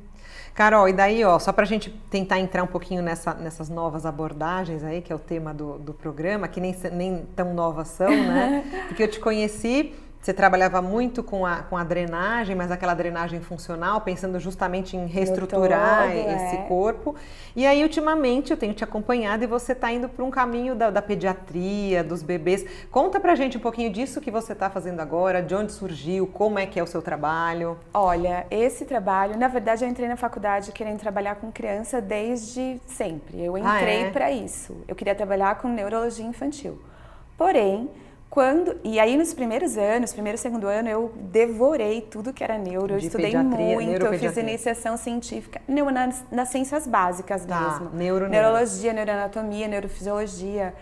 Carol, 0.53 0.88
e 0.88 0.93
daí, 0.93 1.24
ó, 1.25 1.38
só 1.38 1.51
para 1.51 1.63
a 1.63 1.67
gente 1.67 1.89
tentar 2.09 2.39
entrar 2.39 2.63
um 2.63 2.67
pouquinho 2.67 3.01
nessa, 3.01 3.33
nessas 3.33 3.67
novas 3.67 4.05
abordagens 4.05 4.83
aí, 4.83 5.01
que 5.01 5.12
é 5.12 5.15
o 5.15 5.19
tema 5.19 5.53
do, 5.53 5.77
do 5.77 5.93
programa, 5.93 6.47
que 6.47 6.62
nem, 6.62 6.74
nem 6.93 7.25
tão 7.35 7.53
novas 7.53 7.89
são, 7.89 8.09
né? 8.09 8.63
Porque 8.88 9.03
eu 9.03 9.09
te 9.09 9.19
conheci 9.19 9.93
você 10.25 10.34
trabalhava 10.34 10.82
muito 10.82 11.22
com 11.22 11.46
a, 11.46 11.58
com 11.58 11.77
a 11.77 11.84
drenagem, 11.84 12.55
mas 12.55 12.72
aquela 12.72 12.96
drenagem 12.96 13.41
funcional, 13.41 14.01
pensando 14.01 14.39
justamente 14.39 14.98
em 14.98 15.05
reestruturar 15.05 16.08
todo, 16.08 16.17
esse 16.17 16.55
é. 16.55 16.65
corpo. 16.67 17.15
E 17.55 17.63
aí, 17.63 17.84
ultimamente, 17.84 18.50
eu 18.50 18.58
tenho 18.58 18.74
te 18.74 18.84
acompanhado 18.84 19.44
e 19.44 19.48
você 19.48 19.74
está 19.74 19.91
indo 19.91 20.10
para 20.10 20.25
um 20.25 20.32
caminho 20.32 20.74
da, 20.74 20.89
da, 20.89 21.00
pediatria, 21.00 22.03
dos 22.03 22.24
bebês. 22.24 22.65
Conta 22.89 23.20
pra 23.20 23.36
gente 23.36 23.58
um 23.58 23.60
pouquinho 23.60 23.91
disso 23.91 24.20
que 24.20 24.32
você 24.32 24.53
está 24.53 24.67
fazendo 24.67 25.00
agora, 25.00 25.44
de 25.44 25.53
onde 25.53 25.72
surgiu, 25.72 26.25
como 26.25 26.58
é 26.58 26.65
que 26.65 26.79
é 26.79 26.84
o 26.84 26.88
seu 26.88 27.03
trabalho. 27.03 27.77
Olha, 27.94 28.48
esse 28.50 28.84
trabalho, 28.84 29.38
na 29.38 29.48
verdade, 29.48 29.86
eu 29.86 29.88
entrei 29.88 30.10
na 30.10 30.17
faculdade 30.17 30.72
querendo 30.72 30.98
trabalhar 30.98 31.36
com 31.36 31.51
criança 31.51 32.01
desde 32.01 32.82
sempre. 32.88 33.46
Eu 33.46 33.55
entrei 33.55 34.05
ah, 34.05 34.08
é? 34.08 34.10
para 34.10 34.32
isso. 34.32 34.75
Eu 34.88 34.96
queria 34.96 35.13
trabalhar 35.13 35.60
com 35.60 35.67
neurologia 35.67 36.25
infantil. 36.25 36.82
Porém, 37.38 37.91
quando, 38.36 38.77
e 38.84 39.00
aí 39.00 39.15
nos 39.15 39.34
primeiros 39.34 39.77
anos, 39.77 40.12
primeiro 40.12 40.36
e 40.36 40.39
segundo 40.39 40.68
ano, 40.68 40.89
eu 40.89 41.13
devorei 41.15 42.01
tudo 42.01 42.34
que 42.34 42.44
era 42.44 42.58
neuro, 42.58 42.96
eu 42.96 42.98
estudei 42.98 43.34
muito, 43.34 44.06
eu 44.06 44.20
fiz 44.20 44.36
iniciação 44.36 44.98
científica, 44.98 45.62
neuro, 45.65 45.89
nas, 45.89 46.22
nas 46.30 46.50
ciências 46.50 46.86
básicas 46.86 47.46
tá, 47.46 47.58
mesmo. 47.58 47.89
Neuro, 47.94 48.27
Neurologia, 48.27 48.92
neuro. 48.92 49.10
neuroanatomia, 49.10 49.70
neurofisiologia. 49.70 50.74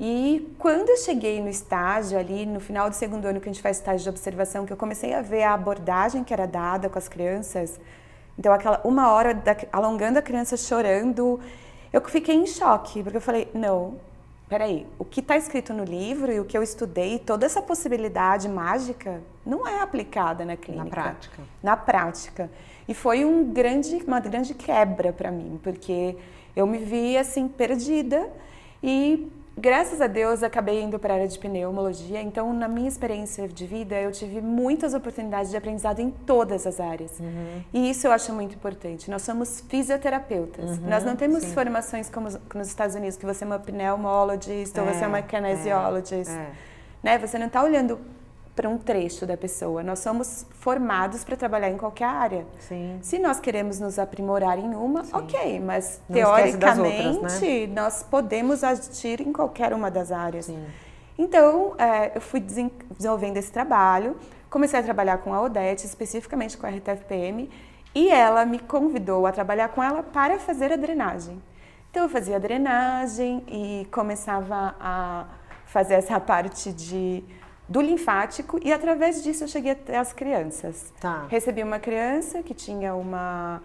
E 0.00 0.54
quando 0.58 0.88
eu 0.88 0.96
cheguei 0.96 1.38
no 1.42 1.50
estágio 1.50 2.18
ali, 2.18 2.46
no 2.46 2.60
final 2.60 2.88
do 2.88 2.96
segundo 2.96 3.26
ano 3.26 3.42
que 3.42 3.48
a 3.50 3.52
gente 3.52 3.60
faz 3.60 3.76
estágio 3.76 4.04
de 4.04 4.08
observação, 4.08 4.64
que 4.64 4.72
eu 4.72 4.76
comecei 4.78 5.12
a 5.12 5.20
ver 5.20 5.42
a 5.42 5.52
abordagem 5.52 6.24
que 6.24 6.32
era 6.32 6.46
dada 6.46 6.88
com 6.88 6.98
as 6.98 7.08
crianças, 7.08 7.78
então 8.38 8.54
aquela 8.54 8.80
uma 8.84 9.12
hora 9.12 9.34
da, 9.34 9.54
alongando 9.70 10.18
a 10.18 10.22
criança 10.22 10.56
chorando, 10.56 11.38
eu 11.92 12.00
fiquei 12.08 12.34
em 12.34 12.46
choque, 12.46 13.02
porque 13.02 13.18
eu 13.18 13.20
falei, 13.20 13.50
não, 13.52 13.98
peraí, 14.52 14.86
o 14.98 15.04
que 15.06 15.20
está 15.20 15.34
escrito 15.34 15.72
no 15.72 15.82
livro 15.82 16.30
e 16.30 16.38
o 16.38 16.44
que 16.44 16.58
eu 16.58 16.62
estudei, 16.62 17.18
toda 17.18 17.46
essa 17.46 17.62
possibilidade 17.62 18.50
mágica 18.50 19.22
não 19.46 19.66
é 19.66 19.80
aplicada 19.80 20.44
na 20.44 20.58
clínica. 20.58 20.84
Na 20.84 20.90
prática. 20.90 21.42
Na 21.62 21.74
prática. 21.74 22.50
E 22.86 22.92
foi 22.92 23.24
um 23.24 23.50
grande, 23.50 23.96
uma 24.06 24.20
grande 24.20 24.52
quebra 24.52 25.10
para 25.10 25.30
mim, 25.30 25.58
porque 25.62 26.18
eu 26.54 26.66
me 26.66 26.76
vi 26.76 27.16
assim 27.16 27.48
perdida 27.48 28.28
e 28.82 29.26
Graças 29.56 30.00
a 30.00 30.06
Deus 30.06 30.42
acabei 30.42 30.82
indo 30.82 30.98
para 30.98 31.12
a 31.12 31.16
área 31.16 31.28
de 31.28 31.38
pneumologia, 31.38 32.22
então 32.22 32.52
na 32.54 32.66
minha 32.66 32.88
experiência 32.88 33.46
de 33.46 33.66
vida 33.66 33.94
eu 34.00 34.10
tive 34.10 34.40
muitas 34.40 34.94
oportunidades 34.94 35.50
de 35.50 35.56
aprendizado 35.56 36.00
em 36.00 36.10
todas 36.10 36.66
as 36.66 36.80
áreas. 36.80 37.20
Uhum. 37.20 37.62
E 37.72 37.90
isso 37.90 38.06
eu 38.06 38.12
acho 38.12 38.32
muito 38.32 38.54
importante. 38.54 39.10
Nós 39.10 39.22
somos 39.22 39.62
fisioterapeutas. 39.68 40.78
Uhum, 40.78 40.88
Nós 40.88 41.04
não 41.04 41.16
temos 41.16 41.42
sim. 41.42 41.52
formações 41.52 42.08
como 42.08 42.28
nos 42.28 42.68
Estados 42.68 42.96
Unidos, 42.96 43.16
que 43.18 43.26
você 43.26 43.44
é 43.44 43.46
uma 43.46 43.58
pneumologist 43.58 44.76
é, 44.76 44.80
ou 44.80 44.86
você 44.86 45.04
é 45.04 45.06
uma 45.06 45.18
é, 45.18 45.22
kinesiologist. 45.22 46.30
É, 46.30 46.34
é. 46.34 46.52
Né? 47.02 47.18
Você 47.18 47.38
não 47.38 47.46
está 47.46 47.62
olhando 47.62 48.00
para 48.54 48.68
um 48.68 48.76
trecho 48.76 49.24
da 49.26 49.36
pessoa. 49.36 49.82
Nós 49.82 50.00
somos 50.00 50.46
formados 50.50 51.24
para 51.24 51.36
trabalhar 51.36 51.70
em 51.70 51.78
qualquer 51.78 52.04
área. 52.04 52.46
Sim. 52.58 52.98
Se 53.00 53.18
nós 53.18 53.40
queremos 53.40 53.80
nos 53.80 53.98
aprimorar 53.98 54.58
em 54.58 54.74
uma, 54.74 55.04
Sim. 55.04 55.16
ok, 55.16 55.60
mas 55.60 56.00
Não 56.08 56.16
teoricamente 56.16 57.06
outras, 57.06 57.40
né? 57.40 57.66
nós 57.68 58.02
podemos 58.02 58.62
agir 58.62 59.20
em 59.20 59.32
qualquer 59.32 59.72
uma 59.72 59.90
das 59.90 60.12
áreas. 60.12 60.46
Sim. 60.46 60.62
Então, 61.16 61.74
é, 61.78 62.16
eu 62.16 62.20
fui 62.20 62.40
desenvolvendo 62.40 63.36
esse 63.36 63.50
trabalho, 63.50 64.16
comecei 64.50 64.80
a 64.80 64.82
trabalhar 64.82 65.18
com 65.18 65.32
a 65.32 65.42
Odete, 65.42 65.86
especificamente 65.86 66.56
com 66.56 66.66
a 66.66 66.70
RTFPM, 66.70 67.50
e 67.94 68.08
ela 68.08 68.44
me 68.44 68.58
convidou 68.58 69.26
a 69.26 69.32
trabalhar 69.32 69.68
com 69.68 69.82
ela 69.82 70.02
para 70.02 70.38
fazer 70.38 70.72
a 70.72 70.76
drenagem. 70.76 71.40
Então, 71.90 72.04
eu 72.04 72.08
fazia 72.08 72.36
a 72.36 72.38
drenagem 72.38 73.44
e 73.46 73.86
começava 73.90 74.74
a 74.80 75.26
fazer 75.66 75.94
essa 75.94 76.18
parte 76.20 76.72
de 76.72 77.22
do 77.72 77.80
linfático 77.80 78.60
e 78.62 78.70
através 78.70 79.22
disso 79.22 79.44
eu 79.44 79.48
cheguei 79.48 79.72
até 79.72 79.96
as 79.96 80.12
crianças. 80.12 80.92
Tá. 81.00 81.26
Recebi 81.30 81.62
uma 81.62 81.78
criança 81.78 82.42
que 82.42 82.52
tinha 82.52 82.94
uma, 82.94 83.62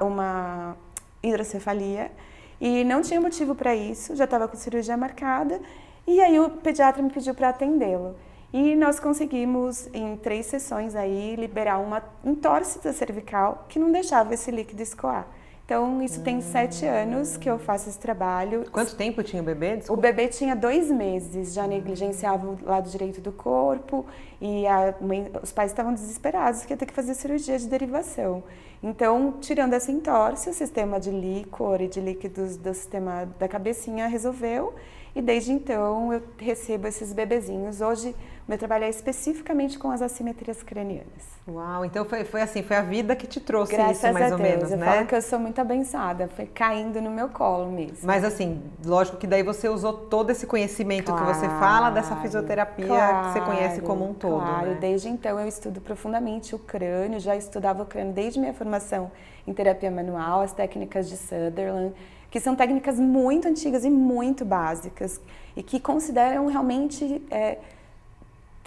uma 0.00 0.76
hidrocefalia 1.20 2.12
e 2.60 2.84
não 2.84 3.02
tinha 3.02 3.20
motivo 3.20 3.56
para 3.56 3.74
isso, 3.74 4.14
já 4.14 4.24
estava 4.24 4.46
com 4.46 4.56
cirurgia 4.56 4.96
marcada 4.96 5.60
e 6.06 6.20
aí 6.20 6.38
o 6.38 6.48
pediatra 6.50 7.02
me 7.02 7.10
pediu 7.10 7.34
para 7.34 7.48
atendê-lo. 7.48 8.14
E 8.52 8.76
nós 8.76 9.00
conseguimos, 9.00 9.88
em 9.92 10.16
três 10.16 10.46
sessões 10.46 10.94
aí, 10.94 11.34
liberar 11.34 11.78
uma 11.78 12.02
entorse 12.24 12.82
da 12.82 12.92
cervical 12.92 13.66
que 13.68 13.78
não 13.78 13.90
deixava 13.90 14.32
esse 14.34 14.52
líquido 14.52 14.82
escoar. 14.82 15.26
Então, 15.68 16.02
isso 16.02 16.22
tem 16.22 16.40
sete 16.40 16.86
anos 16.86 17.36
que 17.36 17.46
eu 17.46 17.58
faço 17.58 17.90
esse 17.90 17.98
trabalho. 17.98 18.64
Quanto 18.72 18.96
tempo 18.96 19.22
tinha 19.22 19.42
o 19.42 19.44
bebê? 19.44 19.76
Desculpa. 19.76 19.98
O 19.98 20.00
bebê 20.00 20.26
tinha 20.26 20.56
dois 20.56 20.90
meses, 20.90 21.52
já 21.52 21.66
negligenciava 21.66 22.46
o 22.46 22.58
lado 22.64 22.88
direito 22.88 23.20
do 23.20 23.30
corpo 23.30 24.06
e 24.40 24.64
mãe, 24.98 25.30
os 25.42 25.52
pais 25.52 25.70
estavam 25.70 25.92
desesperados 25.92 26.64
que 26.64 26.72
ia 26.72 26.76
ter 26.78 26.86
que 26.86 26.94
fazer 26.94 27.12
cirurgia 27.12 27.58
de 27.58 27.68
derivação. 27.68 28.42
Então, 28.82 29.34
tirando 29.42 29.74
essa 29.74 29.92
entorse, 29.92 30.48
o 30.48 30.54
sistema 30.54 30.98
de 30.98 31.10
líquor 31.10 31.82
e 31.82 31.86
de 31.86 32.00
líquidos 32.00 32.56
do 32.56 32.72
sistema 32.72 33.28
da 33.38 33.46
cabecinha 33.46 34.06
resolveu 34.06 34.72
e 35.14 35.20
desde 35.20 35.52
então 35.52 36.12
eu 36.14 36.22
recebo 36.38 36.86
esses 36.86 37.12
bebezinhos. 37.12 37.82
Hoje, 37.82 38.16
meu 38.48 38.56
trabalho 38.56 38.84
é 38.84 38.88
especificamente 38.88 39.78
com 39.78 39.90
as 39.90 40.00
assimetrias 40.00 40.62
cranianas. 40.62 41.38
Uau, 41.46 41.84
então 41.84 42.02
foi, 42.06 42.24
foi 42.24 42.40
assim, 42.40 42.62
foi 42.62 42.76
a 42.76 42.80
vida 42.82 43.14
que 43.14 43.26
te 43.26 43.40
trouxe 43.40 43.74
Graças 43.76 43.98
isso, 43.98 44.12
mais 44.12 44.32
ou 44.32 44.38
Deus. 44.38 44.50
menos, 44.50 44.70
eu 44.70 44.78
né? 44.78 44.86
Eu 44.86 44.92
falo 44.94 45.06
que 45.06 45.14
eu 45.14 45.20
sou 45.22 45.38
muito 45.38 45.60
abençoada, 45.60 46.28
foi 46.28 46.46
caindo 46.46 46.98
no 47.02 47.10
meu 47.10 47.28
colo 47.28 47.70
mesmo. 47.70 47.98
Mas 48.04 48.24
assim, 48.24 48.62
lógico 48.86 49.18
que 49.18 49.26
daí 49.26 49.42
você 49.42 49.68
usou 49.68 49.92
todo 49.92 50.30
esse 50.30 50.46
conhecimento 50.46 51.12
claro, 51.12 51.26
que 51.26 51.34
você 51.34 51.46
fala 51.46 51.90
dessa 51.90 52.16
fisioterapia 52.16 52.86
claro, 52.86 53.26
que 53.26 53.32
você 53.34 53.40
conhece 53.44 53.80
como 53.82 54.08
um 54.08 54.14
todo, 54.14 54.40
Claro, 54.40 54.70
né? 54.70 54.78
desde 54.80 55.10
então 55.10 55.38
eu 55.38 55.46
estudo 55.46 55.82
profundamente 55.82 56.54
o 56.54 56.58
crânio, 56.58 57.20
já 57.20 57.36
estudava 57.36 57.82
o 57.82 57.86
crânio 57.86 58.14
desde 58.14 58.40
minha 58.40 58.54
formação 58.54 59.12
em 59.46 59.52
terapia 59.52 59.90
manual, 59.90 60.40
as 60.40 60.54
técnicas 60.54 61.06
de 61.06 61.18
Sutherland, 61.18 61.92
que 62.30 62.40
são 62.40 62.56
técnicas 62.56 62.98
muito 62.98 63.46
antigas 63.46 63.84
e 63.84 63.90
muito 63.90 64.42
básicas 64.42 65.20
e 65.54 65.62
que 65.62 65.78
consideram 65.78 66.46
realmente... 66.46 67.22
É, 67.30 67.58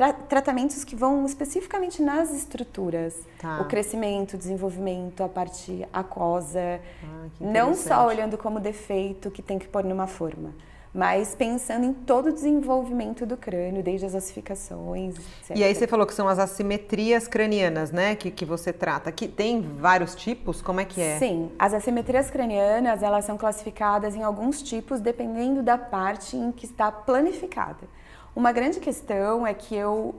tra 0.01 0.13
tratamentos 0.13 0.83
que 0.83 0.95
vão 0.95 1.23
especificamente 1.25 2.01
nas 2.01 2.33
estruturas. 2.33 3.15
Tá. 3.37 3.61
O 3.61 3.65
crescimento, 3.65 4.33
o 4.33 4.37
desenvolvimento, 4.37 5.23
a 5.23 5.29
parte 5.29 5.87
aquosa. 5.93 6.81
Ah, 7.03 7.27
não 7.39 7.75
só 7.75 8.07
olhando 8.07 8.35
como 8.35 8.59
defeito 8.59 9.29
que 9.29 9.43
tem 9.43 9.59
que 9.59 9.67
pôr 9.67 9.83
numa 9.83 10.07
forma, 10.07 10.55
mas 10.91 11.35
pensando 11.35 11.85
em 11.85 11.93
todo 11.93 12.29
o 12.29 12.33
desenvolvimento 12.33 13.27
do 13.27 13.37
crânio, 13.37 13.83
desde 13.83 14.07
as 14.07 14.15
ossificações. 14.15 15.15
Etc. 15.17 15.55
E 15.55 15.63
aí 15.63 15.75
você 15.75 15.85
falou 15.85 16.07
que 16.07 16.15
são 16.15 16.27
as 16.27 16.39
assimetrias 16.39 17.27
cranianas, 17.27 17.91
né, 17.91 18.15
que, 18.15 18.31
que 18.31 18.43
você 18.43 18.73
trata. 18.73 19.11
Que 19.11 19.27
tem 19.27 19.61
vários 19.61 20.15
tipos, 20.15 20.63
como 20.63 20.79
é 20.79 20.85
que 20.85 20.99
é? 20.99 21.19
Sim, 21.19 21.51
as 21.59 21.75
assimetrias 21.75 22.31
cranianas, 22.31 23.03
elas 23.03 23.23
são 23.23 23.37
classificadas 23.37 24.15
em 24.15 24.23
alguns 24.23 24.63
tipos, 24.63 24.99
dependendo 24.99 25.61
da 25.61 25.77
parte 25.77 26.35
em 26.35 26.51
que 26.51 26.65
está 26.65 26.91
planificada. 26.91 28.00
Uma 28.35 28.51
grande 28.51 28.79
questão 28.79 29.45
é 29.45 29.53
que 29.53 29.75
eu 29.75 30.15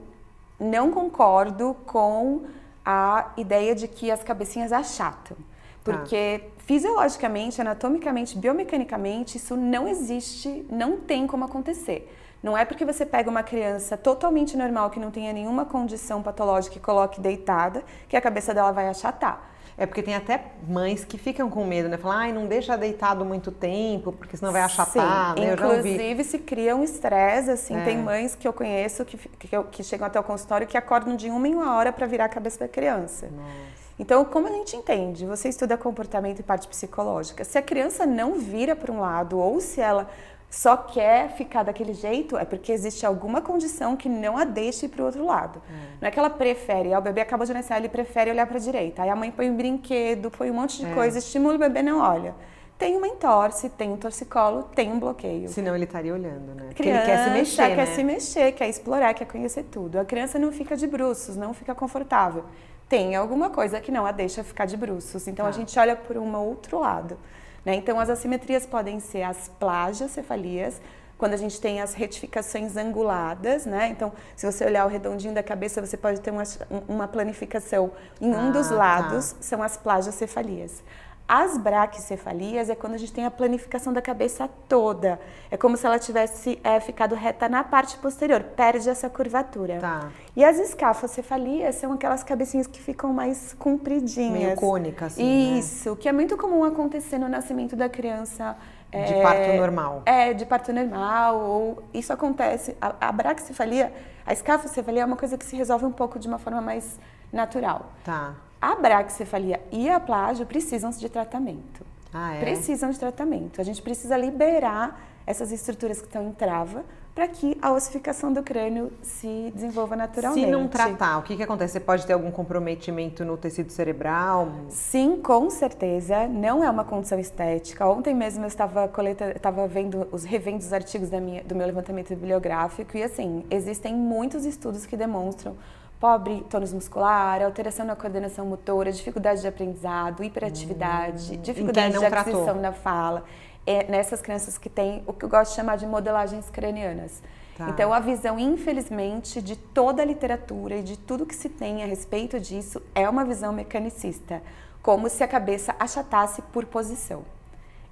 não 0.59 0.91
concordo 0.91 1.75
com 1.85 2.45
a 2.85 3.31
ideia 3.37 3.73
de 3.73 3.87
que 3.87 4.11
as 4.11 4.23
cabecinhas 4.23 4.71
achatam. 4.71 5.37
Porque 5.83 6.39
tá. 6.39 6.49
fisiologicamente, 6.59 7.59
anatomicamente, 7.59 8.37
biomecanicamente, 8.37 9.37
isso 9.37 9.57
não 9.57 9.87
existe, 9.87 10.65
não 10.69 10.97
tem 10.97 11.27
como 11.27 11.43
acontecer. 11.43 12.09
Não 12.43 12.57
é 12.57 12.65
porque 12.65 12.83
você 12.83 13.05
pega 13.05 13.29
uma 13.29 13.41
criança 13.41 13.95
totalmente 13.95 14.57
normal, 14.57 14.89
que 14.89 14.99
não 14.99 15.09
tenha 15.09 15.31
nenhuma 15.31 15.65
condição 15.65 16.21
patológica 16.21 16.77
e 16.77 16.81
coloque 16.81 17.21
deitada, 17.21 17.81
que 18.09 18.17
a 18.17 18.21
cabeça 18.21 18.53
dela 18.53 18.73
vai 18.73 18.89
achatar. 18.89 19.53
É 19.77 19.85
porque 19.85 20.03
tem 20.03 20.13
até 20.13 20.51
mães 20.67 21.03
que 21.03 21.17
ficam 21.17 21.49
com 21.49 21.65
medo, 21.65 21.89
né? 21.89 21.97
Falam, 21.97 22.17
ai, 22.17 22.33
não 22.33 22.45
deixa 22.45 22.77
deitado 22.77 23.25
muito 23.25 23.51
tempo, 23.51 24.11
porque 24.11 24.37
senão 24.37 24.51
vai 24.51 24.61
achatar, 24.61 25.33
Sim, 25.35 25.41
né? 25.41 25.53
Inclusive, 25.53 26.23
se 26.23 26.37
cria 26.37 26.75
um 26.75 26.83
estresse, 26.83 27.49
assim. 27.49 27.75
É. 27.75 27.83
Tem 27.83 27.97
mães 27.97 28.35
que 28.35 28.47
eu 28.47 28.53
conheço 28.53 29.03
que, 29.03 29.17
que, 29.17 29.63
que, 29.71 29.83
chegam 29.83 30.05
até 30.05 30.19
o 30.19 30.23
consultório 30.23 30.67
que 30.67 30.77
acordam 30.77 31.15
de 31.15 31.29
uma 31.29 31.47
em 31.47 31.55
uma 31.55 31.75
hora 31.75 31.91
para 31.91 32.05
virar 32.05 32.25
a 32.25 32.29
cabeça 32.29 32.59
da 32.59 32.67
criança. 32.67 33.27
Nossa. 33.27 33.83
Então, 33.97 34.25
como 34.25 34.47
a 34.47 34.51
gente 34.51 34.75
entende? 34.75 35.25
Você 35.25 35.49
estuda 35.49 35.77
comportamento 35.77 36.39
e 36.39 36.43
parte 36.43 36.67
psicológica. 36.67 37.43
Se 37.43 37.57
a 37.57 37.61
criança 37.61 38.05
não 38.05 38.35
vira 38.35 38.75
para 38.75 38.91
um 38.91 38.99
lado 38.99 39.39
ou 39.39 39.59
se 39.59 39.79
ela 39.79 40.09
só 40.53 40.77
quer 40.77 41.31
ficar 41.31 41.63
daquele 41.63 41.95
jeito, 41.95 42.37
é 42.37 42.45
porque 42.45 42.71
existe 42.71 43.03
alguma 43.07 43.41
condição 43.41 43.97
que 43.97 44.07
não 44.07 44.37
a 44.37 44.43
deixe 44.43 44.87
para 44.87 45.01
o 45.01 45.05
outro 45.07 45.25
lado. 45.25 45.59
É. 45.67 45.73
Não 45.99 46.07
é 46.07 46.11
que 46.11 46.19
ela 46.19 46.29
prefere, 46.29 46.93
ah, 46.93 46.99
o 46.99 47.01
bebê 47.01 47.21
acabou 47.21 47.43
de 47.43 47.51
nascer, 47.51 47.75
ele 47.75 47.89
prefere 47.89 48.29
olhar 48.29 48.45
para 48.45 48.57
a 48.57 48.59
direita. 48.59 49.01
Aí 49.01 49.09
a 49.09 49.15
mãe 49.15 49.31
põe 49.31 49.49
um 49.49 49.57
brinquedo, 49.57 50.29
põe 50.29 50.51
um 50.51 50.53
monte 50.53 50.77
de 50.77 50.85
é. 50.85 50.93
coisa, 50.93 51.17
estimula 51.17 51.55
o 51.55 51.57
bebê, 51.57 51.81
não 51.81 51.99
olha. 51.99 52.35
Tem 52.77 52.95
uma 52.95 53.07
entorse, 53.07 53.67
tem 53.67 53.91
um 53.91 53.97
torcicolo, 53.97 54.69
tem 54.75 54.91
um 54.91 54.99
bloqueio. 54.99 55.49
Senão 55.49 55.75
ele 55.75 55.85
estaria 55.85 56.13
olhando, 56.13 56.53
né? 56.53 56.65
Porque 56.67 56.87
ele 56.87 57.01
quer 57.01 57.23
se 57.23 57.29
mexer, 57.31 57.67
quer 57.69 57.75
né? 57.75 57.85
se 57.87 58.03
mexer, 58.03 58.51
quer 58.51 58.69
explorar, 58.69 59.13
quer 59.15 59.25
conhecer 59.25 59.63
tudo. 59.63 59.97
A 59.97 60.05
criança 60.05 60.37
não 60.37 60.51
fica 60.51 60.77
de 60.77 60.85
bruços, 60.85 61.35
não 61.35 61.51
fica 61.55 61.73
confortável. 61.73 62.45
Tem 62.87 63.15
alguma 63.15 63.49
coisa 63.49 63.81
que 63.81 63.91
não 63.91 64.05
a 64.05 64.11
deixa 64.11 64.43
ficar 64.43 64.65
de 64.65 64.77
bruços. 64.77 65.27
Então 65.27 65.47
ah. 65.47 65.49
a 65.49 65.51
gente 65.51 65.79
olha 65.79 65.95
por 65.95 66.15
um 66.15 66.35
outro 66.35 66.79
lado. 66.79 67.17
Né? 67.65 67.75
Então, 67.75 67.99
as 67.99 68.09
assimetrias 68.09 68.65
podem 68.65 68.99
ser 68.99 69.23
as 69.23 69.49
plagiocefalias, 69.59 70.81
quando 71.17 71.35
a 71.35 71.37
gente 71.37 71.61
tem 71.61 71.81
as 71.81 71.93
retificações 71.93 72.75
anguladas, 72.75 73.65
né? 73.65 73.87
Então, 73.87 74.11
se 74.35 74.45
você 74.45 74.65
olhar 74.65 74.85
o 74.85 74.89
redondinho 74.89 75.33
da 75.33 75.41
cabeça, 75.41 75.79
você 75.79 75.95
pode 75.95 76.19
ter 76.19 76.31
uma, 76.31 76.43
uma 76.87 77.07
planificação 77.07 77.91
em 78.19 78.29
um 78.29 78.49
ah, 78.49 78.51
dos 78.51 78.67
tá. 78.67 78.75
lados, 78.75 79.31
tá. 79.31 79.37
são 79.39 79.63
as 79.63 79.77
plagiocefalias. 79.77 80.83
As 81.27 81.57
braquicefalias 81.57 82.69
é 82.69 82.75
quando 82.75 82.95
a 82.95 82.97
gente 82.97 83.13
tem 83.13 83.25
a 83.25 83.31
planificação 83.31 83.93
da 83.93 84.01
cabeça 84.01 84.49
toda. 84.67 85.19
É 85.49 85.55
como 85.55 85.77
se 85.77 85.85
ela 85.85 85.97
tivesse 85.97 86.59
é, 86.63 86.79
ficado 86.81 87.15
reta 87.15 87.47
na 87.47 87.63
parte 87.63 87.97
posterior, 87.97 88.43
perde 88.43 88.89
essa 88.89 89.09
curvatura. 89.09 89.79
Tá. 89.79 90.09
E 90.35 90.43
as 90.43 90.59
escafocefalias 90.59 91.75
são 91.75 91.93
aquelas 91.93 92.23
cabecinhas 92.23 92.67
que 92.67 92.81
ficam 92.81 93.13
mais 93.13 93.53
compridinhas. 93.57 94.33
Meio 94.33 94.55
cônicas, 94.55 95.13
assim, 95.13 95.53
né? 95.53 95.59
Isso, 95.59 95.91
né? 95.91 95.97
que 95.99 96.09
é 96.09 96.11
muito 96.11 96.35
comum 96.35 96.63
acontecer 96.63 97.17
no 97.17 97.29
nascimento 97.29 97.75
da 97.75 97.87
criança. 97.87 98.57
De 98.91 99.13
é, 99.13 99.21
parto 99.23 99.53
normal. 99.53 100.03
É, 100.05 100.33
de 100.33 100.45
parto 100.45 100.71
normal. 100.73 101.39
Ou 101.39 101.83
isso 101.93 102.11
acontece. 102.11 102.75
A, 102.79 103.07
a 103.07 103.11
braquicefalia, 103.11 103.91
a 104.25 104.33
escafocefalia 104.33 105.01
é 105.01 105.05
uma 105.05 105.17
coisa 105.17 105.37
que 105.37 105.45
se 105.45 105.55
resolve 105.55 105.85
um 105.85 105.91
pouco 105.91 106.19
de 106.19 106.27
uma 106.27 106.37
forma 106.37 106.61
mais 106.61 106.99
natural. 107.31 107.91
Tá. 108.03 108.35
A 108.63 108.75
braquicefalia 108.75 109.59
e 109.73 109.89
a 109.89 109.99
plágio 109.99 110.45
precisam 110.45 110.89
de 110.89 111.09
tratamento. 111.09 111.85
Ah, 112.13 112.35
é? 112.35 112.39
Precisam 112.39 112.91
de 112.91 112.97
tratamento. 112.97 113.59
A 113.59 113.63
gente 113.65 113.81
precisa 113.81 114.15
liberar 114.15 115.01
essas 115.27 115.51
estruturas 115.51 115.99
que 115.99 116.07
estão 116.07 116.25
em 116.29 116.31
trava 116.31 116.85
para 117.13 117.27
que 117.27 117.57
a 117.61 117.73
ossificação 117.73 118.31
do 118.31 118.41
crânio 118.41 118.93
se 119.01 119.51
desenvolva 119.53 119.97
naturalmente. 119.97 120.45
Se 120.45 120.49
não 120.49 120.69
tratar, 120.69 121.17
o 121.17 121.23
que, 121.23 121.35
que 121.35 121.43
acontece? 121.43 121.73
Você 121.73 121.81
pode 121.81 122.05
ter 122.07 122.13
algum 122.13 122.31
comprometimento 122.31 123.25
no 123.25 123.35
tecido 123.35 123.69
cerebral? 123.69 124.47
Sim, 124.69 125.17
com 125.21 125.49
certeza. 125.49 126.25
Não 126.29 126.63
é 126.63 126.69
uma 126.69 126.85
condição 126.85 127.19
estética. 127.19 127.85
Ontem 127.85 128.15
mesmo 128.15 128.45
eu 128.45 128.47
estava, 128.47 128.87
coleta, 128.87 129.31
estava 129.35 129.67
vendo 129.67 130.07
os 130.09 130.23
revendo 130.23 130.59
os 130.59 130.71
artigos 130.71 131.09
da 131.09 131.19
minha, 131.19 131.43
do 131.43 131.53
meu 131.53 131.67
levantamento 131.67 132.09
bibliográfico 132.11 132.95
e 132.95 133.03
assim 133.03 133.43
existem 133.51 133.93
muitos 133.93 134.45
estudos 134.45 134.85
que 134.85 134.95
demonstram 134.95 135.57
pobre 136.03 136.43
tônus 136.49 136.73
muscular, 136.73 137.41
alteração 137.41 137.85
na 137.85 137.95
coordenação 137.95 138.45
motora, 138.45 138.91
dificuldade 138.91 139.39
de 139.39 139.47
aprendizado, 139.47 140.21
hiperatividade, 140.21 141.37
hum, 141.37 141.41
dificuldade 141.41 141.97
de 141.97 142.05
aquisição 142.05 142.43
tratou. 142.43 142.61
na 142.61 142.73
fala. 142.73 143.23
É 143.65 143.89
nessas 143.89 144.21
crianças 144.21 144.57
que 144.57 144.69
têm 144.69 145.01
o 145.07 145.13
que 145.13 145.23
eu 145.23 145.29
gosto 145.29 145.51
de 145.51 145.55
chamar 145.55 145.77
de 145.77 145.87
modelagens 145.87 146.49
cranianas. 146.49 147.23
Tá. 147.57 147.69
Então, 147.69 147.93
a 147.93 148.01
visão, 148.01 148.37
infelizmente, 148.37 149.41
de 149.41 149.55
toda 149.55 150.01
a 150.01 150.05
literatura 150.05 150.75
e 150.75 150.83
de 150.83 150.97
tudo 150.97 151.25
que 151.25 151.33
se 151.33 151.47
tem 151.47 151.81
a 151.81 151.85
respeito 151.85 152.37
disso 152.37 152.81
é 152.93 153.07
uma 153.07 153.23
visão 153.23 153.53
mecanicista, 153.53 154.43
como 154.81 155.07
se 155.07 155.23
a 155.23 155.27
cabeça 155.27 155.73
achatasse 155.79 156.41
por 156.41 156.65
posição. 156.65 157.23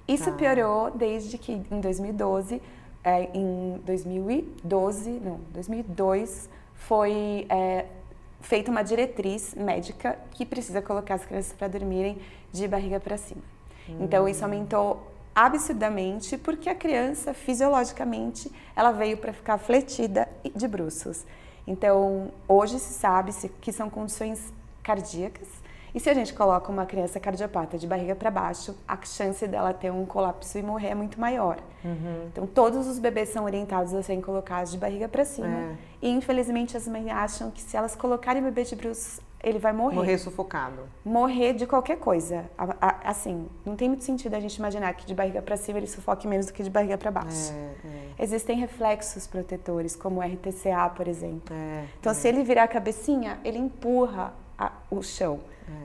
Isso 0.06 0.30
tá. 0.30 0.36
piorou 0.36 0.90
desde 0.90 1.38
que, 1.38 1.50
em 1.50 1.80
2012, 1.80 2.60
é, 3.02 3.30
em 3.32 3.80
2012, 3.86 5.12
não, 5.12 5.40
2002, 5.54 6.50
foi 6.74 7.46
é, 7.48 7.86
feita 8.42 8.70
uma 8.70 8.82
diretriz 8.82 9.54
médica 9.54 10.18
que 10.32 10.44
precisa 10.44 10.82
colocar 10.82 11.14
as 11.14 11.24
crianças 11.24 11.52
para 11.52 11.68
dormirem 11.68 12.18
de 12.52 12.68
barriga 12.68 13.00
para 13.00 13.16
cima. 13.16 13.42
Hum. 13.88 13.98
Então 14.00 14.28
isso 14.28 14.44
aumentou 14.44 15.10
absurdamente 15.34 16.36
porque 16.36 16.68
a 16.68 16.74
criança 16.74 17.32
fisiologicamente 17.32 18.52
ela 18.76 18.92
veio 18.92 19.16
para 19.16 19.32
ficar 19.32 19.56
fletida 19.56 20.28
de 20.54 20.68
bruços. 20.68 21.24
Então 21.66 22.30
hoje 22.46 22.78
se 22.78 22.92
sabe 22.92 23.32
que 23.60 23.72
são 23.72 23.88
condições 23.88 24.52
cardíacas 24.82 25.48
e 25.94 26.00
se 26.00 26.08
a 26.08 26.14
gente 26.14 26.32
coloca 26.32 26.72
uma 26.72 26.86
criança 26.86 27.20
cardiopata 27.20 27.76
de 27.76 27.86
barriga 27.86 28.14
para 28.14 28.30
baixo, 28.30 28.74
a 28.88 28.96
chance 29.04 29.46
dela 29.46 29.74
ter 29.74 29.92
um 29.92 30.06
colapso 30.06 30.58
e 30.58 30.62
morrer 30.62 30.88
é 30.88 30.94
muito 30.94 31.20
maior. 31.20 31.58
Uhum. 31.84 32.28
Então, 32.32 32.46
todos 32.46 32.86
os 32.86 32.98
bebês 32.98 33.28
são 33.28 33.44
orientados 33.44 33.92
a 33.92 34.02
serem 34.02 34.22
colocados 34.22 34.72
de 34.72 34.78
barriga 34.78 35.06
para 35.06 35.24
cima. 35.24 35.48
É. 35.48 35.76
E, 36.00 36.08
infelizmente, 36.08 36.76
as 36.76 36.88
mães 36.88 37.08
acham 37.08 37.50
que 37.50 37.60
se 37.60 37.76
elas 37.76 37.94
colocarem 37.94 38.40
o 38.40 38.44
bebê 38.46 38.64
de 38.64 38.74
bruços, 38.74 39.20
ele 39.42 39.58
vai 39.58 39.72
morrer. 39.72 39.96
Morrer 39.96 40.18
sufocado. 40.18 40.82
Morrer 41.04 41.52
de 41.52 41.66
qualquer 41.66 41.98
coisa. 41.98 42.44
Assim, 43.04 43.48
não 43.66 43.76
tem 43.76 43.88
muito 43.88 44.04
sentido 44.04 44.34
a 44.34 44.40
gente 44.40 44.54
imaginar 44.54 44.94
que 44.94 45.04
de 45.04 45.14
barriga 45.14 45.42
para 45.42 45.56
cima 45.56 45.78
ele 45.78 45.88
sufoque 45.88 46.28
menos 46.28 46.46
do 46.46 46.52
que 46.52 46.62
de 46.62 46.70
barriga 46.70 46.96
para 46.96 47.10
baixo. 47.10 47.52
É, 47.52 47.88
é. 48.20 48.24
Existem 48.24 48.56
reflexos 48.56 49.26
protetores, 49.26 49.96
como 49.96 50.20
o 50.20 50.22
RTCA, 50.22 50.88
por 50.94 51.08
exemplo. 51.08 51.54
É, 51.54 51.84
então, 52.00 52.12
é. 52.12 52.14
se 52.14 52.28
ele 52.28 52.44
virar 52.44 52.64
a 52.64 52.68
cabecinha, 52.68 53.40
ele 53.44 53.58
empurra 53.58 54.32
a, 54.56 54.72
o 54.90 55.02
chão. 55.02 55.40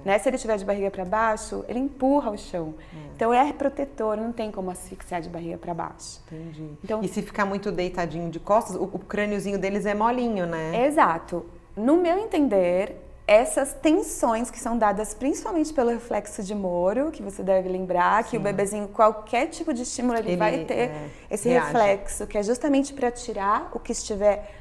É. 0.06 0.08
Né? 0.08 0.20
Se 0.20 0.30
ele 0.30 0.36
estiver 0.36 0.58
de 0.58 0.66
barriga 0.66 0.92
para 0.92 1.06
baixo, 1.06 1.64
ele 1.68 1.80
empurra 1.80 2.32
o 2.32 2.38
chão. 2.38 2.74
É. 2.94 2.98
Então 3.16 3.34
é 3.34 3.52
protetor, 3.54 4.18
não 4.18 4.32
tem 4.32 4.52
como 4.52 4.70
asfixiar 4.72 5.22
de 5.22 5.30
barriga 5.30 5.58
para 5.58 5.74
baixo. 5.74 6.22
Entendi. 6.32 6.70
Então, 6.84 7.02
e 7.04 7.08
se 7.08 7.22
ficar 7.22 7.46
muito 7.46 7.72
deitadinho 7.72 8.30
de 8.30 8.40
costas, 8.40 8.76
o, 8.76 8.84
o 8.84 9.00
crâniozinho 9.00 9.58
deles 9.58 9.86
é 9.86 9.94
molinho, 9.94 10.46
né? 10.46 10.86
Exato. 10.86 11.46
No 11.76 11.98
meu 11.98 12.18
entender, 12.18 12.96
essas 13.28 13.74
tensões 13.74 14.50
que 14.50 14.58
são 14.58 14.78
dadas 14.78 15.14
principalmente 15.14 15.74
pelo 15.74 15.90
reflexo 15.90 16.42
de 16.42 16.56
Moro, 16.56 17.12
que 17.12 17.22
você 17.22 17.44
deve 17.44 17.68
lembrar, 17.68 18.24
Sim. 18.24 18.30
que 18.30 18.38
o 18.38 18.40
bebezinho, 18.40 18.88
qualquer 18.88 19.48
tipo 19.48 19.74
de 19.74 19.82
estímulo, 19.84 20.18
ele, 20.18 20.30
ele 20.30 20.38
vai 20.38 20.64
ter 20.64 20.74
é, 20.74 21.10
esse 21.30 21.50
reage. 21.50 21.66
reflexo, 21.66 22.26
que 22.26 22.38
é 22.38 22.44
justamente 22.44 22.94
para 22.94 23.12
tirar 23.12 23.70
o 23.74 23.80
que 23.80 23.92
estiver 23.92 24.56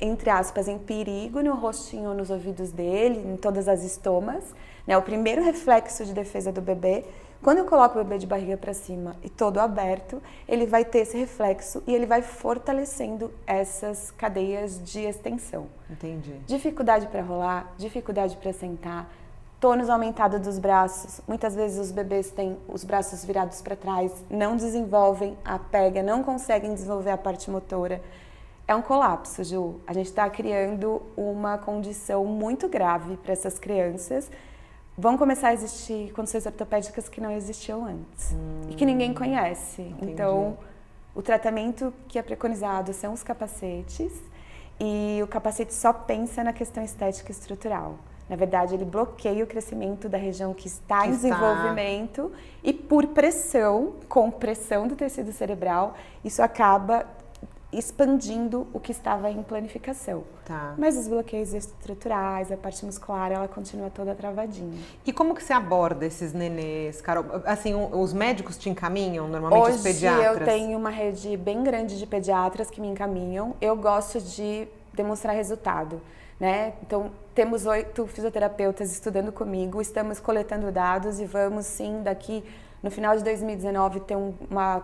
entre 0.00 0.30
aspas, 0.30 0.68
em 0.68 0.78
perigo 0.78 1.42
no 1.42 1.54
rostinho 1.54 2.14
nos 2.14 2.30
ouvidos 2.30 2.70
dele, 2.72 3.20
em 3.26 3.36
todas 3.36 3.68
as 3.68 3.82
estomas. 3.82 4.42
Né? 4.86 4.96
O 4.96 5.02
primeiro 5.02 5.42
reflexo 5.42 6.04
de 6.04 6.12
defesa 6.12 6.52
do 6.52 6.60
bebê, 6.60 7.04
quando 7.42 7.58
eu 7.58 7.64
coloco 7.64 7.98
o 7.98 8.04
bebê 8.04 8.18
de 8.18 8.26
barriga 8.26 8.56
para 8.56 8.72
cima 8.72 9.16
e 9.22 9.28
todo 9.28 9.58
aberto, 9.58 10.22
ele 10.46 10.64
vai 10.64 10.84
ter 10.84 11.00
esse 11.00 11.16
reflexo 11.16 11.82
e 11.86 11.94
ele 11.94 12.06
vai 12.06 12.22
fortalecendo 12.22 13.32
essas 13.46 14.10
cadeias 14.12 14.80
de 14.82 15.00
extensão. 15.00 15.66
Entendi. 15.90 16.34
Dificuldade 16.46 17.08
para 17.08 17.20
rolar, 17.20 17.72
dificuldade 17.76 18.36
para 18.36 18.52
sentar, 18.52 19.12
tônus 19.58 19.88
aumentado 19.88 20.38
dos 20.38 20.58
braços. 20.58 21.20
Muitas 21.26 21.54
vezes 21.54 21.78
os 21.78 21.92
bebês 21.92 22.30
têm 22.30 22.56
os 22.68 22.84
braços 22.84 23.24
virados 23.24 23.60
para 23.60 23.76
trás, 23.76 24.12
não 24.30 24.56
desenvolvem 24.56 25.36
a 25.44 25.58
pega, 25.58 26.02
não 26.02 26.22
conseguem 26.22 26.74
desenvolver 26.74 27.10
a 27.10 27.16
parte 27.16 27.50
motora. 27.50 28.00
É 28.66 28.74
um 28.74 28.82
colapso, 28.82 29.42
Ju. 29.42 29.80
A 29.86 29.92
gente 29.92 30.06
está 30.06 30.28
criando 30.30 31.02
uma 31.16 31.58
condição 31.58 32.24
muito 32.24 32.68
grave 32.68 33.16
para 33.16 33.32
essas 33.32 33.58
crianças. 33.58 34.30
Vão 34.96 35.16
começar 35.16 35.48
a 35.48 35.54
existir 35.54 36.12
condições 36.12 36.44
ortopédicas 36.44 37.08
que 37.08 37.20
não 37.20 37.30
existiam 37.30 37.84
antes 37.84 38.32
hum, 38.32 38.70
e 38.70 38.74
que 38.74 38.84
ninguém 38.84 39.14
conhece. 39.14 39.82
Entendi. 39.82 40.12
Então, 40.12 40.58
o 41.14 41.22
tratamento 41.22 41.92
que 42.08 42.18
é 42.18 42.22
preconizado 42.22 42.92
são 42.92 43.12
os 43.12 43.22
capacetes 43.22 44.12
e 44.78 45.20
o 45.22 45.26
capacete 45.26 45.72
só 45.72 45.92
pensa 45.92 46.44
na 46.44 46.52
questão 46.52 46.82
estética 46.82 47.30
e 47.30 47.32
estrutural. 47.32 47.98
Na 48.28 48.36
verdade, 48.36 48.74
ele 48.74 48.84
bloqueia 48.84 49.44
o 49.44 49.46
crescimento 49.46 50.08
da 50.08 50.16
região 50.16 50.54
que 50.54 50.66
está 50.66 51.02
que 51.02 51.08
em 51.08 51.10
desenvolvimento 51.10 52.26
está... 52.26 52.38
e 52.62 52.72
por 52.72 53.06
pressão, 53.08 53.94
com 54.08 54.30
pressão 54.30 54.88
do 54.88 54.96
tecido 54.96 55.32
cerebral, 55.32 55.94
isso 56.24 56.42
acaba 56.42 57.06
expandindo 57.72 58.66
o 58.72 58.78
que 58.78 58.92
estava 58.92 59.30
em 59.30 59.42
planificação. 59.42 60.24
Tá. 60.44 60.74
Mas 60.76 60.96
os 60.96 61.08
bloqueios 61.08 61.54
estruturais, 61.54 62.52
a 62.52 62.56
parte 62.56 62.84
muscular, 62.84 63.32
ela 63.32 63.48
continua 63.48 63.88
toda 63.88 64.14
travadinha. 64.14 64.78
E 65.06 65.12
como 65.12 65.34
que 65.34 65.42
você 65.42 65.52
aborda 65.52 66.04
esses 66.04 66.32
nenês, 66.34 67.00
Carol? 67.00 67.24
Assim, 67.46 67.74
os 67.74 68.12
médicos 68.12 68.58
te 68.58 68.68
encaminham, 68.68 69.26
normalmente 69.26 69.62
Hoje 69.62 69.76
os 69.76 69.82
pediatras? 69.82 70.40
eu 70.40 70.44
tenho 70.44 70.78
uma 70.78 70.90
rede 70.90 71.36
bem 71.36 71.62
grande 71.62 71.98
de 71.98 72.06
pediatras 72.06 72.70
que 72.70 72.80
me 72.80 72.88
encaminham. 72.88 73.56
Eu 73.60 73.74
gosto 73.76 74.20
de 74.20 74.68
demonstrar 74.92 75.34
resultado. 75.34 76.00
Né? 76.38 76.74
Então, 76.82 77.10
temos 77.34 77.66
oito 77.66 78.06
fisioterapeutas 78.06 78.92
estudando 78.92 79.30
comigo, 79.30 79.80
estamos 79.80 80.18
coletando 80.18 80.72
dados 80.72 81.20
e 81.20 81.24
vamos 81.24 81.66
sim, 81.66 82.02
daqui 82.02 82.44
no 82.82 82.90
final 82.90 83.16
de 83.16 83.22
2019, 83.22 84.00
ter 84.00 84.16
uma 84.50 84.82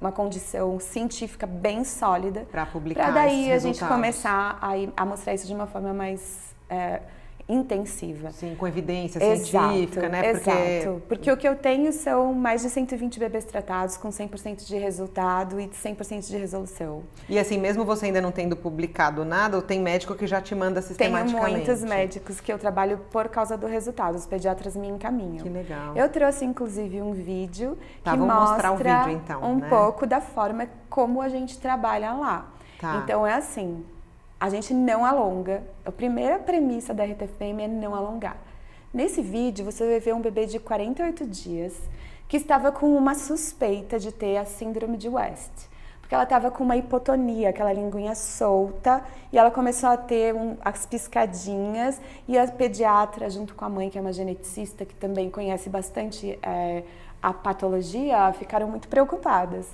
uma 0.00 0.10
condição 0.10 0.80
científica 0.80 1.46
bem 1.46 1.84
sólida. 1.84 2.46
Para 2.50 2.64
publicar 2.66 3.04
Para 3.04 3.12
daí 3.12 3.52
a 3.52 3.58
gente 3.58 3.84
começar 3.84 4.58
a, 4.60 4.70
a, 4.96 5.04
mostrar 5.04 5.34
isso 5.34 5.46
de 5.46 5.54
uma 5.54 5.66
forma 5.66 5.92
mais 5.92 6.54
é, 6.68 7.00
intensiva. 7.48 8.30
Sim, 8.30 8.54
com 8.54 8.66
evidência 8.66 9.20
científica, 9.20 10.08
né? 10.08 10.32
Porque... 10.32 10.50
Exato. 10.50 11.02
Porque 11.08 11.32
o 11.32 11.36
que 11.36 11.48
eu 11.48 11.56
tenho 11.56 11.92
são 11.92 12.32
mais 12.32 12.62
de 12.62 12.70
120 12.70 13.18
bebês 13.18 13.44
tratados 13.44 13.96
com 13.96 14.08
100% 14.08 14.66
de 14.66 14.76
resultado 14.76 15.60
e 15.60 15.68
100% 15.68 16.28
de 16.28 16.36
resolução. 16.36 17.02
E 17.28 17.38
assim, 17.38 17.58
mesmo 17.58 17.84
você 17.84 18.06
ainda 18.06 18.20
não 18.20 18.32
tendo 18.32 18.56
publicado 18.56 19.24
nada, 19.24 19.60
tem 19.62 19.80
médico 19.80 20.14
que 20.14 20.26
já 20.26 20.40
te 20.40 20.54
manda 20.54 20.80
sistematicamente? 20.82 21.34
Tenho 21.34 21.56
muitos 21.56 21.82
médicos 21.82 22.40
que 22.40 22.52
eu 22.52 22.58
trabalho 22.58 22.98
por 23.10 23.28
causa 23.28 23.56
do 23.56 23.66
resultado. 23.66 24.14
Os 24.16 24.26
pediatras 24.26 24.76
me 24.76 24.88
encaminham. 24.88 25.42
Que 25.42 25.48
legal. 25.48 25.96
Eu 25.96 26.08
trouxe, 26.08 26.44
inclusive, 26.44 27.00
um 27.00 27.12
vídeo 27.12 27.78
tá, 28.02 28.12
que 28.12 28.18
mostra 28.18 28.74
vídeo, 28.74 29.20
então, 29.22 29.42
um 29.42 29.56
né? 29.56 29.68
pouco 29.68 30.06
da 30.06 30.20
forma 30.20 30.68
como 30.88 31.20
a 31.20 31.28
gente 31.28 31.58
trabalha 31.58 32.12
lá. 32.12 32.50
Tá. 32.80 33.02
Então, 33.04 33.26
é 33.26 33.34
assim, 33.34 33.84
a 34.40 34.48
gente 34.48 34.72
não 34.72 35.04
alonga. 35.04 35.62
A 35.84 35.92
primeira 35.92 36.38
premissa 36.38 36.94
da 36.94 37.04
RTFM 37.04 37.60
é 37.60 37.68
não 37.68 37.94
alongar. 37.94 38.38
Nesse 38.92 39.20
vídeo, 39.20 39.64
você 39.64 39.86
vai 39.86 40.00
ver 40.00 40.14
um 40.14 40.20
bebê 40.20 40.46
de 40.46 40.58
48 40.58 41.26
dias 41.26 41.74
que 42.26 42.38
estava 42.38 42.72
com 42.72 42.96
uma 42.96 43.14
suspeita 43.14 43.98
de 43.98 44.10
ter 44.10 44.38
a 44.38 44.44
síndrome 44.46 44.96
de 44.96 45.08
West. 45.08 45.68
porque 46.00 46.14
ela 46.14 46.24
estava 46.24 46.50
com 46.50 46.64
uma 46.64 46.76
hipotonia, 46.76 47.50
aquela 47.50 47.72
linguinha 47.72 48.16
solta, 48.16 49.04
e 49.32 49.38
ela 49.38 49.48
começou 49.48 49.90
a 49.90 49.96
ter 49.96 50.34
um, 50.34 50.56
as 50.60 50.84
piscadinhas, 50.84 52.00
e 52.26 52.36
a 52.36 52.48
pediatra, 52.48 53.30
junto 53.30 53.54
com 53.54 53.64
a 53.64 53.68
mãe, 53.68 53.88
que 53.90 53.96
é 53.96 54.00
uma 54.00 54.12
geneticista, 54.12 54.84
que 54.84 54.94
também 54.94 55.30
conhece 55.30 55.68
bastante 55.68 56.36
é, 56.42 56.82
a 57.22 57.32
patologia, 57.32 58.32
ficaram 58.32 58.66
muito 58.66 58.88
preocupadas. 58.88 59.68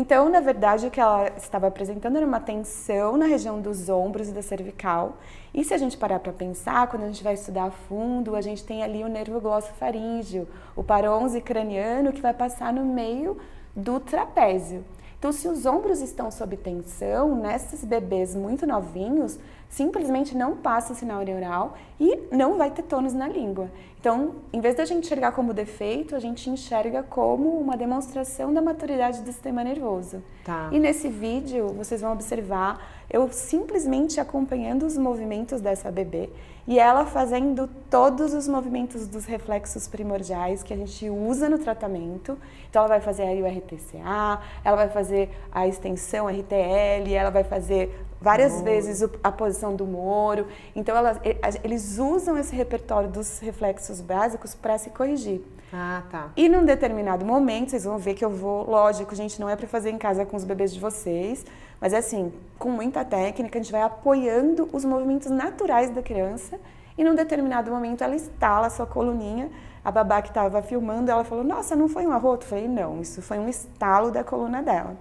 Então, 0.00 0.30
na 0.30 0.40
verdade, 0.40 0.86
o 0.86 0.90
que 0.90 0.98
ela 0.98 1.28
estava 1.36 1.66
apresentando 1.66 2.16
era 2.16 2.24
uma 2.24 2.40
tensão 2.40 3.18
na 3.18 3.26
região 3.26 3.60
dos 3.60 3.90
ombros 3.90 4.30
e 4.30 4.32
da 4.32 4.40
cervical. 4.40 5.18
E 5.52 5.62
se 5.62 5.74
a 5.74 5.76
gente 5.76 5.94
parar 5.98 6.20
para 6.20 6.32
pensar, 6.32 6.88
quando 6.88 7.02
a 7.02 7.06
gente 7.06 7.22
vai 7.22 7.34
estudar 7.34 7.64
a 7.64 7.70
fundo, 7.70 8.34
a 8.34 8.40
gente 8.40 8.64
tem 8.64 8.82
ali 8.82 9.04
o 9.04 9.08
nervo 9.08 9.38
glossofaríngeo, 9.38 10.48
o 10.74 10.82
paronze 10.82 11.38
craniano 11.42 12.14
que 12.14 12.22
vai 12.22 12.32
passar 12.32 12.72
no 12.72 12.82
meio 12.82 13.36
do 13.76 14.00
trapézio. 14.00 14.82
Então, 15.18 15.32
se 15.32 15.46
os 15.46 15.66
ombros 15.66 16.00
estão 16.00 16.30
sob 16.30 16.56
tensão, 16.56 17.36
nesses 17.36 17.84
bebês 17.84 18.34
muito 18.34 18.66
novinhos, 18.66 19.38
simplesmente 19.70 20.36
não 20.36 20.56
passa 20.56 20.92
o 20.92 20.96
sinal 20.96 21.22
neural 21.22 21.74
e 21.98 22.18
não 22.32 22.58
vai 22.58 22.70
ter 22.70 22.82
tônus 22.82 23.14
na 23.14 23.28
língua. 23.28 23.70
Então, 24.00 24.36
em 24.52 24.60
vez 24.60 24.74
da 24.74 24.84
gente 24.84 25.04
enxergar 25.04 25.32
como 25.32 25.54
defeito, 25.54 26.16
a 26.16 26.18
gente 26.18 26.48
enxerga 26.48 27.02
como 27.02 27.50
uma 27.58 27.76
demonstração 27.76 28.52
da 28.52 28.60
maturidade 28.60 29.20
do 29.20 29.26
sistema 29.26 29.62
nervoso. 29.62 30.22
Tá. 30.42 30.70
E 30.72 30.78
nesse 30.78 31.08
vídeo, 31.08 31.68
vocês 31.68 32.00
vão 32.00 32.12
observar 32.12 32.82
eu 33.10 33.28
simplesmente 33.30 34.18
acompanhando 34.18 34.86
os 34.86 34.96
movimentos 34.96 35.60
dessa 35.60 35.90
bebê 35.90 36.30
e 36.66 36.78
ela 36.78 37.04
fazendo 37.04 37.68
todos 37.90 38.32
os 38.32 38.46
movimentos 38.48 39.06
dos 39.06 39.24
reflexos 39.24 39.86
primordiais 39.86 40.62
que 40.62 40.72
a 40.72 40.76
gente 40.76 41.10
usa 41.10 41.48
no 41.48 41.58
tratamento. 41.58 42.38
Então, 42.70 42.80
ela 42.80 42.88
vai 42.88 43.00
fazer 43.00 43.24
aí 43.24 43.42
o 43.42 43.46
RTCA, 43.46 44.40
ela 44.64 44.76
vai 44.76 44.88
fazer 44.88 45.28
a 45.52 45.68
extensão 45.68 46.26
RTL, 46.26 47.12
ela 47.12 47.30
vai 47.30 47.44
fazer 47.44 48.06
várias 48.20 48.52
Moro. 48.52 48.64
vezes 48.64 49.08
a 49.22 49.32
posição 49.32 49.74
do 49.74 49.86
Moro. 49.86 50.46
Então, 50.74 50.96
ela, 50.96 51.20
eles 51.64 51.98
usam 51.98 52.36
esse 52.36 52.54
repertório 52.54 53.08
dos 53.08 53.38
reflexos 53.38 54.00
básicos 54.00 54.54
para 54.54 54.76
se 54.78 54.90
corrigir. 54.90 55.42
Ah, 55.72 56.02
tá. 56.10 56.30
E 56.36 56.48
num 56.48 56.64
determinado 56.64 57.24
momento, 57.24 57.70
vocês 57.70 57.84
vão 57.84 57.96
ver 57.96 58.14
que 58.14 58.24
eu 58.24 58.30
vou, 58.30 58.68
lógico, 58.68 59.14
gente, 59.14 59.40
não 59.40 59.48
é 59.48 59.54
para 59.54 59.68
fazer 59.68 59.90
em 59.90 59.98
casa 59.98 60.26
com 60.26 60.36
os 60.36 60.44
bebês 60.44 60.74
de 60.74 60.80
vocês, 60.80 61.46
mas 61.80 61.92
é 61.92 61.98
assim, 61.98 62.32
com 62.58 62.70
muita 62.70 63.04
técnica, 63.04 63.58
a 63.58 63.62
gente 63.62 63.72
vai 63.72 63.82
apoiando 63.82 64.68
os 64.72 64.84
movimentos 64.84 65.30
naturais 65.30 65.90
da 65.90 66.02
criança 66.02 66.58
e 66.98 67.04
num 67.04 67.14
determinado 67.14 67.70
momento 67.70 68.02
ela 68.02 68.14
instala 68.14 68.66
a 68.66 68.70
sua 68.70 68.86
coluninha. 68.86 69.50
A 69.82 69.90
babá 69.90 70.20
que 70.20 70.28
estava 70.28 70.60
filmando, 70.60 71.10
ela 71.10 71.24
falou: 71.24 71.42
Nossa, 71.42 71.74
não 71.74 71.88
foi 71.88 72.06
um 72.06 72.12
arroto? 72.12 72.44
Eu 72.44 72.50
falei: 72.50 72.68
Não, 72.68 73.00
isso 73.00 73.22
foi 73.22 73.38
um 73.38 73.48
estalo 73.48 74.10
da 74.10 74.22
coluna 74.22 74.62
dela. 74.62 74.94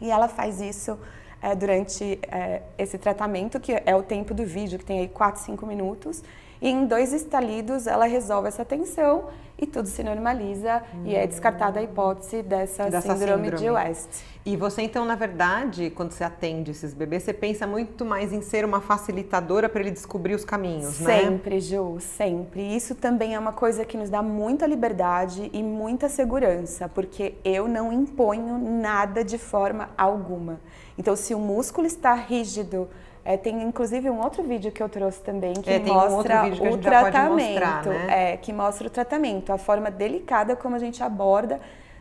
E 0.00 0.10
ela 0.10 0.26
faz 0.26 0.60
isso 0.60 0.98
é, 1.42 1.54
durante 1.54 2.18
é, 2.30 2.62
esse 2.78 2.98
tratamento, 2.98 3.58
que 3.58 3.72
é 3.84 3.94
o 3.94 4.02
tempo 4.02 4.34
do 4.34 4.44
vídeo, 4.44 4.78
que 4.78 4.84
tem 4.84 5.00
aí 5.00 5.08
4, 5.08 5.42
5 5.42 5.66
minutos. 5.66 6.22
E 6.60 6.68
em 6.68 6.86
dois 6.86 7.12
estalidos 7.12 7.86
ela 7.86 8.04
resolve 8.04 8.48
essa 8.48 8.64
tensão 8.64 9.28
e 9.60 9.66
tudo 9.66 9.86
se 9.86 10.02
normaliza 10.02 10.82
hum. 10.94 11.02
e 11.04 11.14
é 11.14 11.26
descartada 11.26 11.80
a 11.80 11.82
hipótese 11.82 12.42
dessa, 12.42 12.88
dessa 12.88 13.14
síndrome, 13.14 13.50
síndrome, 13.50 13.56
de 13.58 13.70
West. 13.70 14.08
E 14.44 14.56
você 14.56 14.80
então, 14.80 15.04
na 15.04 15.14
verdade, 15.14 15.90
quando 15.90 16.12
você 16.12 16.24
atende 16.24 16.70
esses 16.70 16.94
bebês, 16.94 17.22
você 17.22 17.32
pensa 17.32 17.66
muito 17.66 18.06
mais 18.06 18.32
em 18.32 18.40
ser 18.40 18.64
uma 18.64 18.80
facilitadora 18.80 19.68
para 19.68 19.82
ele 19.82 19.90
descobrir 19.90 20.34
os 20.34 20.46
caminhos, 20.46 20.94
sempre, 20.94 21.12
né? 21.12 21.20
Sempre, 21.20 21.60
Ju, 21.60 21.98
sempre. 22.00 22.74
Isso 22.74 22.94
também 22.94 23.34
é 23.34 23.38
uma 23.38 23.52
coisa 23.52 23.84
que 23.84 23.98
nos 23.98 24.08
dá 24.08 24.22
muita 24.22 24.66
liberdade 24.66 25.50
e 25.52 25.62
muita 25.62 26.08
segurança, 26.08 26.88
porque 26.88 27.34
eu 27.44 27.68
não 27.68 27.92
imponho 27.92 28.56
nada 28.58 29.22
de 29.22 29.36
forma 29.36 29.90
alguma. 29.96 30.58
Então, 30.96 31.14
se 31.14 31.34
o 31.34 31.38
músculo 31.38 31.86
está 31.86 32.14
rígido, 32.14 32.88
é, 33.24 33.36
tem 33.36 33.62
inclusive 33.62 34.08
um 34.08 34.20
outro 34.20 34.42
vídeo 34.42 34.72
que 34.72 34.82
eu 34.82 34.88
trouxe 34.88 35.20
também 35.20 35.52
que 35.54 35.70
é, 35.70 35.78
mostra 35.78 36.44
um 36.44 36.50
que 36.50 36.68
o 36.68 36.78
tratamento, 36.78 37.52
mostrar, 37.52 37.86
né? 37.86 38.32
é, 38.32 38.36
que 38.36 38.52
mostra 38.52 38.86
o 38.86 38.90
tratamento, 38.90 39.52
a 39.52 39.58
forma 39.58 39.90
delicada 39.90 40.56
como 40.56 40.76
a 40.76 40.78
gente 40.78 41.02
aborda 41.02 41.60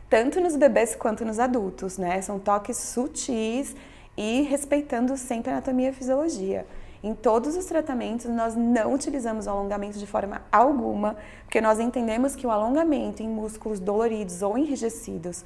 tanto 0.10 0.42
nos 0.42 0.56
bebês 0.56 0.96
quanto 0.96 1.24
nos 1.24 1.40
adultos, 1.40 1.98
né? 1.98 2.20
São 2.22 2.40
toques 2.40 2.78
sutis 2.78 3.76
e 4.18 4.42
respeitando 4.42 5.16
sempre 5.16 5.52
a 5.52 5.54
anatomia 5.54 5.88
e 5.88 5.90
a 5.92 5.94
fisiologia. 5.94 6.66
Em 7.02 7.14
todos 7.14 7.56
os 7.56 7.66
tratamentos, 7.66 8.26
nós 8.26 8.56
não 8.56 8.94
utilizamos 8.94 9.46
o 9.46 9.50
alongamento 9.50 9.98
de 9.98 10.08
forma 10.08 10.42
alguma, 10.52 11.16
porque 11.44 11.62
nós 11.62 11.80
entendemos 11.80 12.36
que 12.36 12.46
o 12.46 12.52
alongamento 12.52 13.24
em 13.24 13.30
músculos 13.30 13.80
doloridos 13.80 14.42
ou 14.42 14.58
enrijecidos 14.58 15.46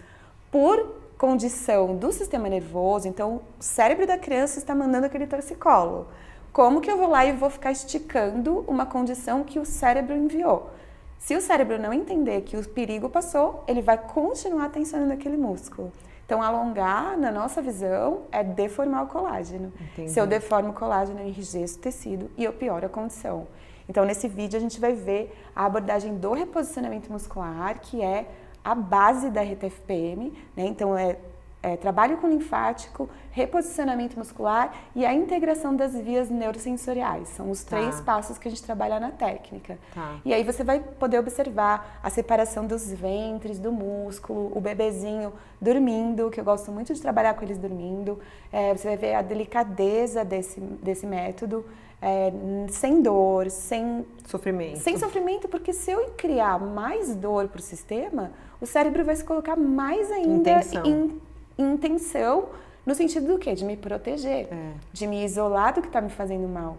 por 0.49 1.02
condição 1.17 1.95
do 1.95 2.11
sistema 2.11 2.49
nervoso, 2.49 3.07
então 3.07 3.41
o 3.59 3.63
cérebro 3.63 4.05
da 4.05 4.17
criança 4.17 4.59
está 4.59 4.75
mandando 4.75 5.05
aquele 5.05 5.27
torcicolo. 5.27 6.07
Como 6.51 6.81
que 6.81 6.91
eu 6.91 6.97
vou 6.97 7.07
lá 7.07 7.25
e 7.25 7.31
vou 7.31 7.49
ficar 7.49 7.71
esticando 7.71 8.63
uma 8.67 8.85
condição 8.85 9.43
que 9.43 9.59
o 9.59 9.65
cérebro 9.65 10.15
enviou? 10.15 10.69
Se 11.17 11.35
o 11.35 11.41
cérebro 11.41 11.79
não 11.79 11.93
entender 11.93 12.41
que 12.41 12.57
o 12.57 12.67
perigo 12.67 13.09
passou, 13.09 13.63
ele 13.67 13.81
vai 13.81 13.97
continuar 13.97 14.69
tensionando 14.69 15.13
aquele 15.13 15.37
músculo. 15.37 15.91
Então, 16.25 16.41
alongar, 16.41 17.17
na 17.17 17.31
nossa 17.31 17.61
visão, 17.61 18.23
é 18.31 18.43
deformar 18.43 19.03
o 19.03 19.07
colágeno. 19.07 19.71
Entendi. 19.79 20.11
Se 20.11 20.19
eu 20.19 20.27
deformo 20.27 20.69
o 20.69 20.73
colágeno, 20.73 21.19
eu 21.19 21.27
enrijeço 21.27 21.77
o 21.77 21.81
tecido 21.81 22.29
e 22.37 22.43
eu 22.43 22.53
pioro 22.53 22.85
a 22.85 22.89
condição. 22.89 23.47
Então, 23.87 24.05
nesse 24.05 24.27
vídeo, 24.27 24.57
a 24.57 24.59
gente 24.59 24.79
vai 24.79 24.93
ver 24.93 25.33
a 25.55 25.65
abordagem 25.65 26.15
do 26.17 26.33
reposicionamento 26.33 27.11
muscular, 27.11 27.79
que 27.79 28.01
é 28.01 28.27
a 28.63 28.73
base 28.73 29.29
da 29.29 29.41
RTFPM, 29.41 30.33
né? 30.55 30.65
Então 30.65 30.97
é, 30.97 31.17
é, 31.63 31.77
trabalho 31.77 32.17
com 32.17 32.27
linfático, 32.27 33.09
reposicionamento 33.31 34.19
muscular 34.19 34.73
e 34.93 35.05
a 35.05 35.13
integração 35.13 35.73
das 35.75 35.93
vias 35.93 36.29
neurosensoriais. 36.29 37.29
São 37.29 37.49
os 37.49 37.63
tá. 37.63 37.77
três 37.77 38.01
passos 38.01 38.37
que 38.37 38.47
a 38.49 38.51
gente 38.51 38.61
trabalha 38.61 38.99
na 38.99 39.11
técnica. 39.11 39.79
Tá. 39.95 40.17
E 40.25 40.33
aí 40.33 40.43
você 40.43 40.63
vai 40.63 40.81
poder 40.81 41.19
observar 41.19 41.99
a 42.03 42.09
separação 42.09 42.67
dos 42.67 42.91
ventres, 42.91 43.59
do 43.59 43.71
músculo, 43.71 44.51
o 44.55 44.59
bebezinho 44.59 45.31
dormindo, 45.59 46.29
que 46.29 46.39
eu 46.39 46.43
gosto 46.43 46.69
muito 46.69 46.93
de 46.93 47.01
trabalhar 47.01 47.33
com 47.33 47.43
eles 47.43 47.57
dormindo. 47.57 48.19
É, 48.51 48.75
você 48.75 48.89
vai 48.89 48.97
ver 48.97 49.15
a 49.15 49.21
delicadeza 49.21 50.25
desse, 50.25 50.59
desse 50.59 51.07
método 51.07 51.65
é, 52.03 52.33
sem 52.69 53.01
dor, 53.01 53.49
sem 53.49 54.05
sofrimento. 54.25 54.79
Sem 54.79 54.97
sofrimento, 54.97 55.47
porque 55.47 55.71
se 55.71 55.89
eu 55.89 56.11
criar 56.17 56.59
mais 56.59 57.15
dor 57.15 57.47
para 57.47 57.59
o 57.59 57.63
sistema, 57.63 58.31
o 58.63 58.65
cérebro 58.65 59.03
vai 59.03 59.13
se 59.13 59.25
colocar 59.25 59.57
mais 59.57 60.09
ainda 60.09 60.51
intenção. 60.51 60.85
Em, 60.85 61.21
em 61.57 61.75
tensão, 61.75 62.45
no 62.85 62.95
sentido 62.95 63.27
do 63.27 63.37
quê? 63.37 63.53
De 63.53 63.65
me 63.65 63.75
proteger, 63.75 64.47
é. 64.49 64.71
de 64.93 65.05
me 65.05 65.25
isolar 65.25 65.73
do 65.73 65.81
que 65.81 65.87
está 65.87 65.99
me 65.99 66.09
fazendo 66.09 66.47
mal. 66.47 66.77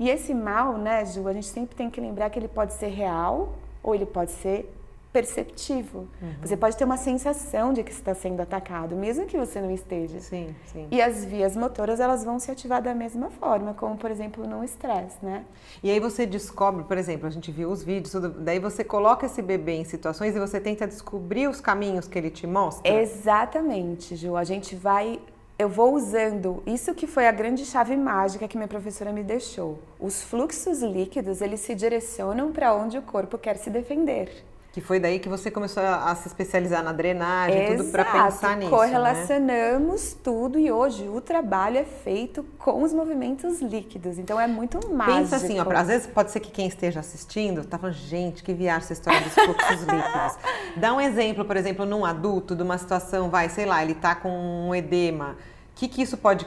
E 0.00 0.10
esse 0.10 0.34
mal, 0.34 0.76
né, 0.76 1.06
Ju, 1.06 1.28
a 1.28 1.32
gente 1.32 1.46
sempre 1.46 1.76
tem 1.76 1.88
que 1.88 2.00
lembrar 2.00 2.28
que 2.28 2.40
ele 2.40 2.48
pode 2.48 2.72
ser 2.72 2.88
real 2.88 3.54
ou 3.84 3.94
ele 3.94 4.04
pode 4.04 4.32
ser 4.32 4.68
perceptivo. 5.12 6.08
Uhum. 6.20 6.34
Você 6.40 6.56
pode 6.56 6.76
ter 6.76 6.84
uma 6.84 6.96
sensação 6.96 7.72
de 7.72 7.82
que 7.82 7.92
está 7.92 8.14
sendo 8.14 8.40
atacado, 8.40 8.96
mesmo 8.96 9.26
que 9.26 9.36
você 9.36 9.60
não 9.60 9.70
esteja. 9.70 10.18
Sim, 10.20 10.54
sim. 10.66 10.88
E 10.90 11.02
as 11.02 11.24
vias 11.24 11.54
motoras, 11.54 12.00
elas 12.00 12.24
vão 12.24 12.38
se 12.38 12.50
ativar 12.50 12.80
da 12.80 12.94
mesma 12.94 13.30
forma, 13.30 13.74
como, 13.74 13.96
por 13.96 14.10
exemplo, 14.10 14.46
no 14.46 14.64
estresse, 14.64 15.18
né? 15.22 15.44
E 15.82 15.90
aí 15.90 16.00
você 16.00 16.24
descobre, 16.24 16.84
por 16.84 16.96
exemplo, 16.96 17.26
a 17.26 17.30
gente 17.30 17.52
viu 17.52 17.70
os 17.70 17.84
vídeos, 17.84 18.12
tudo, 18.12 18.30
daí 18.30 18.58
você 18.58 18.82
coloca 18.82 19.26
esse 19.26 19.42
bebê 19.42 19.72
em 19.72 19.84
situações 19.84 20.34
e 20.34 20.40
você 20.40 20.58
tenta 20.58 20.86
descobrir 20.86 21.46
os 21.46 21.60
caminhos 21.60 22.08
que 22.08 22.18
ele 22.18 22.30
te 22.30 22.46
mostra? 22.46 22.90
Exatamente, 22.90 24.16
Ju. 24.16 24.36
A 24.36 24.44
gente 24.44 24.74
vai 24.74 25.20
eu 25.58 25.68
vou 25.68 25.94
usando 25.94 26.60
isso 26.66 26.92
que 26.92 27.06
foi 27.06 27.28
a 27.28 27.30
grande 27.30 27.64
chave 27.64 27.96
mágica 27.96 28.48
que 28.48 28.56
minha 28.56 28.66
professora 28.66 29.12
me 29.12 29.22
deixou. 29.22 29.78
Os 30.00 30.20
fluxos 30.20 30.82
líquidos, 30.82 31.40
eles 31.40 31.60
se 31.60 31.72
direcionam 31.74 32.50
para 32.50 32.74
onde 32.74 32.98
o 32.98 33.02
corpo 33.02 33.38
quer 33.38 33.56
se 33.58 33.70
defender. 33.70 34.44
Que 34.72 34.80
foi 34.80 34.98
daí 34.98 35.18
que 35.18 35.28
você 35.28 35.50
começou 35.50 35.82
a, 35.82 36.14
se 36.14 36.28
especializar 36.28 36.82
na 36.82 36.92
drenagem, 36.92 37.64
Exato. 37.64 37.76
tudo 37.76 37.92
para 37.92 38.04
pensar 38.06 38.56
nisso. 38.56 38.70
Né? 38.70 38.76
Correlacionamos 38.76 40.14
né? 40.14 40.20
tudo 40.24 40.58
e 40.58 40.72
hoje 40.72 41.06
o 41.08 41.20
trabalho 41.20 41.76
é 41.76 41.84
feito 41.84 42.42
com 42.58 42.82
os 42.82 42.92
movimentos 42.94 43.60
líquidos. 43.60 44.18
Então 44.18 44.40
é 44.40 44.46
muito 44.46 44.78
mágico. 44.90 45.18
Pensa 45.18 45.36
assim, 45.36 45.60
ó, 45.60 45.70
às 45.76 45.88
vezes 45.88 46.06
pode 46.06 46.30
ser 46.30 46.40
que 46.40 46.50
quem 46.50 46.66
esteja 46.66 47.00
assistindo 47.00 47.64
tá 47.66 47.76
falando, 47.76 47.96
gente, 47.96 48.42
que 48.42 48.54
viagem 48.54 48.84
essa 48.84 48.94
história 48.94 49.20
dos 49.20 49.34
fluxos 49.34 49.80
líquidos. 49.84 50.38
Dá 50.76 50.94
um 50.94 51.00
exemplo, 51.00 51.44
por 51.44 51.58
exemplo, 51.58 51.84
num 51.84 52.02
adulto, 52.02 52.56
de 52.56 52.62
uma 52.62 52.78
situação, 52.78 53.28
vai, 53.28 53.50
sei 53.50 53.66
lá, 53.66 53.82
ele 53.82 53.94
tá 53.94 54.14
com 54.14 54.30
um 54.30 54.74
edema 54.74 55.36
que, 55.74 55.88
que 55.88 56.02
isso 56.02 56.16
pode, 56.16 56.46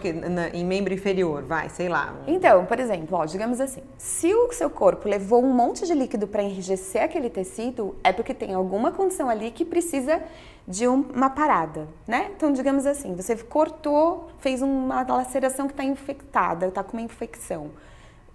em 0.53 0.65
membro 0.65 0.93
inferior, 0.93 1.43
vai, 1.43 1.69
sei 1.69 1.89
lá. 1.89 2.15
Então, 2.27 2.65
por 2.65 2.79
exemplo, 2.79 3.17
ó, 3.17 3.25
digamos 3.25 3.59
assim, 3.59 3.81
se 3.97 4.33
o 4.33 4.51
seu 4.51 4.69
corpo 4.69 5.09
levou 5.09 5.43
um 5.43 5.51
monte 5.53 5.85
de 5.85 5.93
líquido 5.93 6.27
para 6.27 6.43
enrijecer 6.43 7.03
aquele 7.03 7.29
tecido, 7.29 7.95
é 8.03 8.13
porque 8.13 8.33
tem 8.33 8.53
alguma 8.53 8.91
condição 8.91 9.29
ali 9.29 9.51
que 9.51 9.65
precisa 9.65 10.21
de 10.67 10.88
um, 10.88 11.01
uma 11.13 11.29
parada, 11.29 11.88
né? 12.07 12.31
Então, 12.35 12.51
digamos 12.51 12.85
assim, 12.85 13.15
você 13.15 13.35
cortou, 13.35 14.29
fez 14.39 14.61
uma 14.61 15.03
laceração 15.03 15.67
que 15.67 15.73
está 15.73 15.83
infectada, 15.83 16.67
está 16.67 16.83
com 16.83 16.97
uma 16.97 17.03
infecção. 17.03 17.71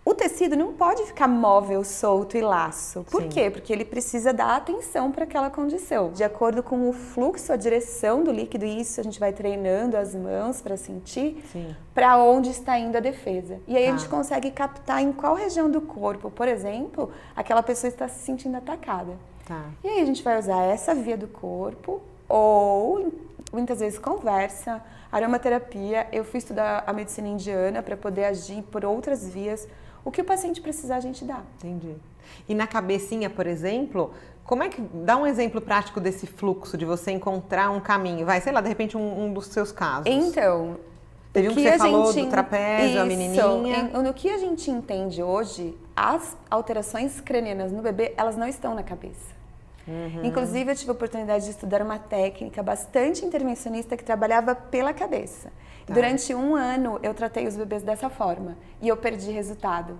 O 0.04 0.14
tecido 0.14 0.56
não 0.56 0.72
pode 0.72 1.04
ficar 1.04 1.28
móvel, 1.28 1.84
solto 1.84 2.36
e 2.36 2.40
laço. 2.40 3.04
Por 3.10 3.22
Sim. 3.22 3.28
quê? 3.28 3.50
Porque 3.50 3.72
ele 3.72 3.84
precisa 3.84 4.32
dar 4.32 4.56
atenção 4.56 5.12
para 5.12 5.24
aquela 5.24 5.50
condição. 5.50 6.10
De 6.12 6.24
acordo 6.24 6.62
com 6.62 6.88
o 6.88 6.92
fluxo, 6.92 7.52
a 7.52 7.56
direção 7.56 8.24
do 8.24 8.32
líquido, 8.32 8.64
e 8.64 8.80
isso 8.80 8.98
a 9.00 9.04
gente 9.04 9.20
vai 9.20 9.32
treinando 9.32 9.96
as 9.96 10.14
mãos 10.14 10.60
para 10.60 10.76
sentir, 10.76 11.44
para 11.94 12.16
onde 12.16 12.50
está 12.50 12.78
indo 12.78 12.96
a 12.96 13.00
defesa. 13.00 13.60
E 13.68 13.76
aí 13.76 13.86
a 13.86 13.92
Tá. 13.92 13.96
gente 13.98 14.08
consegue 14.08 14.50
captar 14.50 15.02
em 15.02 15.12
qual 15.12 15.34
região 15.34 15.70
do 15.70 15.80
corpo, 15.82 16.30
por 16.30 16.48
exemplo, 16.48 17.10
aquela 17.36 17.62
pessoa 17.62 17.88
está 17.88 18.08
se 18.08 18.20
sentindo 18.24 18.56
atacada. 18.56 19.12
Tá. 19.46 19.64
E 19.84 19.88
aí 19.88 20.00
a 20.00 20.04
gente 20.06 20.22
vai 20.22 20.38
usar 20.38 20.62
essa 20.62 20.94
via 20.94 21.16
do 21.16 21.28
corpo 21.28 22.00
ou 22.28 23.12
muitas 23.52 23.80
vezes 23.80 23.98
conversa, 23.98 24.82
aromaterapia. 25.12 26.06
Eu 26.12 26.24
fui 26.24 26.38
estudar 26.38 26.84
a 26.86 26.92
medicina 26.92 27.28
indiana 27.28 27.82
para 27.82 27.96
poder 27.96 28.24
agir 28.24 28.62
por 28.62 28.84
outras 28.84 29.28
vias. 29.28 29.68
O 30.04 30.10
que 30.10 30.20
o 30.20 30.24
paciente 30.24 30.60
precisar 30.60 30.96
a 30.96 31.00
gente 31.00 31.24
dá. 31.24 31.40
Entendi. 31.58 31.94
E 32.48 32.54
na 32.54 32.66
cabecinha, 32.66 33.28
por 33.28 33.46
exemplo, 33.46 34.12
como 34.44 34.62
é 34.62 34.68
que. 34.68 34.80
Dá 34.80 35.16
um 35.16 35.26
exemplo 35.26 35.60
prático 35.60 36.00
desse 36.00 36.26
fluxo 36.26 36.76
de 36.76 36.84
você 36.84 37.10
encontrar 37.10 37.70
um 37.70 37.80
caminho. 37.80 38.24
Vai, 38.24 38.40
sei 38.40 38.52
lá, 38.52 38.60
de 38.60 38.68
repente, 38.68 38.96
um, 38.96 39.24
um 39.26 39.32
dos 39.32 39.46
seus 39.46 39.70
casos. 39.72 40.06
Então, 40.06 40.78
Teve 41.32 41.48
um 41.48 41.54
que 41.54 41.62
você 41.62 41.68
a 41.68 41.78
falou 41.78 42.12
gente- 42.12 42.24
do 42.26 42.30
trapézio, 42.30 43.00
a 43.02 43.06
Isso. 43.06 43.16
menininha. 43.16 43.90
Em- 43.94 44.02
no 44.02 44.12
que 44.14 44.28
a 44.30 44.38
gente 44.38 44.70
entende 44.70 45.22
hoje, 45.22 45.76
as 45.94 46.36
alterações 46.50 47.20
cranianas 47.20 47.70
no 47.72 47.82
bebê, 47.82 48.14
elas 48.16 48.36
não 48.36 48.48
estão 48.48 48.74
na 48.74 48.82
cabeça. 48.82 49.38
Uhum. 49.90 50.24
Inclusive, 50.24 50.70
eu 50.70 50.76
tive 50.76 50.90
a 50.90 50.94
oportunidade 50.94 51.44
de 51.44 51.50
estudar 51.50 51.82
uma 51.82 51.98
técnica 51.98 52.62
bastante 52.62 53.24
intervencionista 53.24 53.96
que 53.96 54.04
trabalhava 54.04 54.54
pela 54.54 54.94
cabeça. 54.94 55.52
Tá. 55.84 55.94
Durante 55.94 56.32
um 56.32 56.54
ano, 56.54 57.00
eu 57.02 57.12
tratei 57.12 57.48
os 57.48 57.56
bebês 57.56 57.82
dessa 57.82 58.08
forma 58.08 58.56
e 58.80 58.86
eu 58.86 58.96
perdi 58.96 59.32
resultado. 59.32 59.98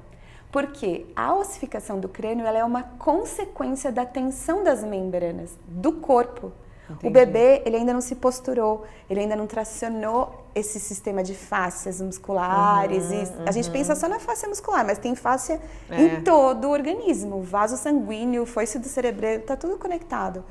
Porque 0.53 1.07
a 1.17 1.35
ossificação 1.35 1.99
do 1.99 2.09
crânio 2.09 2.47
ela 2.47 2.59
é 2.59 2.65
uma 2.65 2.85
consequência 2.85 3.91
da 3.91 4.07
tensão 4.07 4.63
das 4.63 4.85
membranas 4.85 5.59
do 5.67 5.95
corpo. 5.95 6.53
O 6.91 6.93
Entendi. 6.95 7.13
bebê, 7.15 7.63
ele 7.65 7.77
ainda 7.77 7.93
não 7.93 8.01
se 8.01 8.17
posturou, 8.17 8.85
ele 9.09 9.21
ainda 9.21 9.37
não 9.37 9.47
tracionou 9.47 10.45
esse 10.55 10.81
sistema 10.81 11.23
de 11.23 11.35
fáscias 11.35 12.01
musculares. 12.01 13.05
Uhum, 13.11 13.45
e 13.45 13.49
A 13.49 13.53
gente 13.53 13.71
pensa 13.71 13.95
só 13.95 14.09
na 14.09 14.19
fáscia 14.19 14.49
muscular, 14.49 14.85
mas 14.85 14.99
tem 14.99 15.15
fáscia 15.15 15.61
É. 15.89 16.01
em 16.03 16.21
todo 16.23 16.67
o 16.67 16.71
organismo. 16.71 17.37
O 17.37 17.43
vaso 17.43 17.77
sanguíneo, 17.77 18.45
foice 18.45 18.79
do 18.79 18.89
cerebelo, 18.89 19.43
tá 19.43 19.57
tudo 19.57 19.79
conectado. 19.79 20.45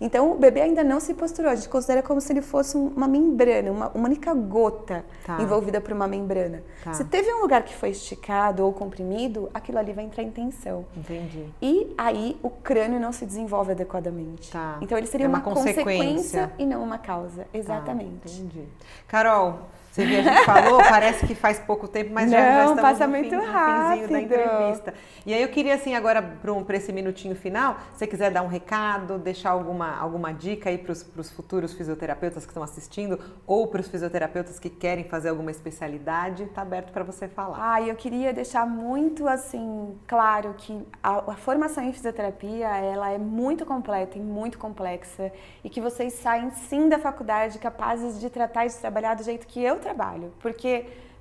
Então, 0.00 0.32
o 0.32 0.34
bebê 0.38 0.60
ainda 0.60 0.84
não 0.84 1.00
se 1.00 1.14
posturou. 1.14 1.50
A 1.50 1.54
gente 1.54 1.68
considera 1.70 2.02
como 2.02 2.20
se 2.20 2.30
ele 2.32 2.42
fosse 2.42 2.76
um- 2.76 2.88
uma 2.88 3.08
membrana, 3.08 3.70
uma, 3.72 3.88
uma 3.88 4.04
única 4.08 4.34
gota 4.34 5.04
Tá. 5.24 5.40
envolvida 5.40 5.80
por 5.80 5.92
uma 5.92 6.06
membrana. 6.06 6.62
Tá. 6.84 6.92
Se 6.92 7.04
teve 7.04 7.32
um 7.32 7.40
lugar 7.40 7.62
que 7.62 7.74
foi 7.74 7.90
esticado 7.90 8.64
ou 8.64 8.72
comprimido, 8.72 9.48
aquilo 9.54 9.78
ali 9.78 9.92
vai 9.92 10.04
entrar 10.04 10.22
em 10.22 10.30
tensão. 10.30 10.84
Entendi. 10.96 11.46
E 11.62 11.94
aí 11.96 12.38
o 12.42 12.50
crânio 12.50 13.00
não 13.00 13.10
se 13.12 13.24
desenvolve 13.24 13.72
adequadamente. 13.72 14.50
Tá. 14.52 14.76
Então 14.82 14.98
ele 14.98 15.06
seria 15.06 15.24
É 15.26 15.28
uma 15.28 15.38
uma, 15.38 15.44
consequência. 15.44 15.82
consequência 15.84 16.52
e 16.58 16.66
não 16.66 16.82
uma 16.82 16.98
causa. 16.98 17.44
Tá, 17.44 17.48
Exatamente. 17.58 18.40
entendi. 18.40 18.64
Carol, 19.08 19.60
você 19.96 20.04
viu, 20.04 20.18
a 20.18 20.22
gente 20.22 20.44
falou, 20.44 20.78
parece 20.78 21.26
que 21.26 21.34
faz 21.34 21.58
pouco 21.58 21.88
tempo, 21.88 22.10
mas 22.12 22.30
já, 22.30 22.38
já 22.38 22.52
Não, 22.52 22.60
estamos 22.74 22.82
passa 22.82 23.06
no, 23.06 23.12
muito 23.14 23.30
fim, 23.30 23.36
finzinho 23.36 23.52
da 23.52 23.58
rápido. 23.58 24.16
entrevista. 24.18 24.94
E 25.24 25.32
aí 25.32 25.40
eu 25.40 25.48
queria, 25.48 25.74
assim, 25.74 25.94
agora, 25.94 26.20
para 26.20 26.52
um, 26.52 26.64
esse 26.68 26.92
minutinho 26.92 27.34
final, 27.34 27.78
se 27.92 28.00
você 28.00 28.06
quiser 28.06 28.30
dar 28.30 28.42
um 28.42 28.46
recado, 28.46 29.16
deixar 29.18 29.50
alguma, 29.50 29.96
alguma 29.96 30.34
dica 30.34 30.68
aí 30.68 30.76
para 30.76 30.92
os 30.92 31.30
futuros 31.30 31.72
fisioterapeutas 31.72 32.44
que 32.44 32.50
estão 32.50 32.62
assistindo, 32.62 33.18
ou 33.46 33.68
para 33.68 33.80
os 33.80 33.88
fisioterapeutas 33.88 34.58
que 34.58 34.68
querem 34.68 35.04
fazer 35.04 35.30
alguma 35.30 35.50
especialidade, 35.50 36.42
está 36.42 36.60
aberto 36.60 36.92
para 36.92 37.02
você 37.02 37.26
falar. 37.26 37.56
Ah, 37.58 37.80
eu 37.80 37.96
queria 37.96 38.34
deixar 38.34 38.66
muito 38.66 39.26
assim 39.26 39.96
claro 40.06 40.54
que 40.58 40.86
a, 41.02 41.32
a 41.32 41.36
formação 41.36 41.82
em 41.82 41.92
fisioterapia 41.92 42.68
ela 42.68 43.10
é 43.10 43.16
muito 43.18 43.64
completa 43.64 44.18
e 44.18 44.20
muito 44.20 44.58
complexa 44.58 45.32
e 45.64 45.70
que 45.70 45.80
vocês 45.80 46.12
saem 46.12 46.50
sim 46.50 46.86
da 46.86 46.98
faculdade 46.98 47.58
capazes 47.58 48.20
de 48.20 48.28
tratar 48.28 48.66
e 48.66 48.68
de 48.68 48.76
trabalhar 48.76 49.14
do 49.14 49.22
jeito 49.22 49.46
que 49.46 49.62
eu 49.62 49.85
trabalho, 49.86 50.32
porque 50.40 50.72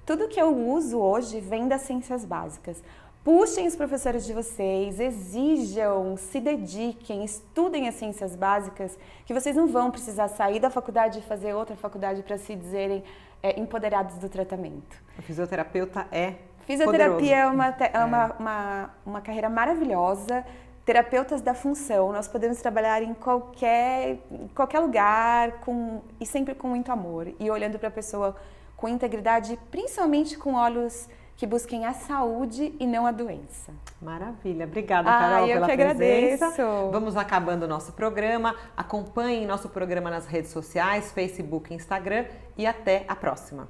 tudo 0.06 0.28
que 0.28 0.39
eu 0.41 0.49
uso 0.78 0.97
hoje 0.99 1.39
vem 1.39 1.67
das 1.67 1.82
ciências 1.82 2.25
básicas. 2.25 2.78
Puxem 3.23 3.65
os 3.67 3.75
professores 3.75 4.23
de 4.25 4.34
vocês, 4.34 4.99
exijam, 4.99 6.15
se 6.15 6.39
dediquem, 6.39 7.23
estudem 7.23 7.88
as 7.88 7.95
ciências 7.95 8.36
básicas, 8.36 8.97
que 9.25 9.34
vocês 9.34 9.56
não 9.56 9.67
vão 9.67 9.89
precisar 9.89 10.28
sair 10.28 10.60
da 10.60 10.69
faculdade 10.69 11.19
e 11.19 11.21
fazer 11.23 11.54
outra 11.54 11.75
faculdade 11.75 12.21
para 12.21 12.38
se 12.38 12.56
dizerem 12.56 13.04
é, 13.41 13.60
empoderados 13.60 14.15
do 14.17 14.30
tratamento. 14.30 14.95
O 15.17 15.21
fisioterapeuta 15.21 16.08
é 16.12 16.34
Fisioterapia 16.67 17.36
é, 17.36 17.45
poderoso. 17.45 17.56
uma, 17.56 17.71
te- 17.71 17.91
é 17.93 17.99
uma, 18.06 18.36
uma, 18.39 18.89
uma 19.06 19.21
carreira 19.21 19.49
maravilhosa. 19.49 20.43
Terapeutas 20.84 21.41
da 21.41 21.54
função, 21.56 22.12
nós 22.12 22.28
podemos 22.28 22.60
trabalhar 22.60 23.01
em 23.01 23.13
qualquer, 23.15 24.19
em 24.32 24.47
qualquer 24.49 24.80
lugar 24.80 25.54
com, 25.62 26.01
e 26.19 26.25
sempre 26.28 26.54
com 26.54 26.67
muito 26.67 26.91
amor 26.91 27.28
e 27.39 27.49
olhando 27.49 27.80
para 27.80 27.88
a 27.88 27.91
pessoa 27.91 28.36
com 28.75 28.88
integridade, 28.88 29.57
principalmente 29.71 30.38
com 30.38 30.53
olhos 30.55 31.07
que 31.38 31.45
busquem 31.45 31.85
a 31.85 31.93
saúde 31.93 32.73
e 32.79 32.88
não 32.88 33.05
a 33.05 33.11
doença. 33.11 33.73
Maravilha, 34.01 34.65
obrigada 34.65 35.09
Ah, 35.09 35.19
Carol 35.19 35.47
eu 35.47 35.53
pela 35.55 35.67
que 35.67 35.75
presença. 35.75 36.45
agradeço. 36.45 36.91
Vamos 36.91 37.17
acabando 37.17 37.63
o 37.63 37.67
nosso 37.67 37.91
programa. 37.91 38.55
Acompanhem 38.77 39.45
nosso 39.45 39.67
programa 39.69 40.09
nas 40.09 40.25
redes 40.27 40.51
sociais, 40.51 41.11
Facebook 41.11 41.73
Instagram 41.73 42.25
e 42.57 42.65
até 42.65 43.03
a 43.07 43.15
próxima. 43.15 43.67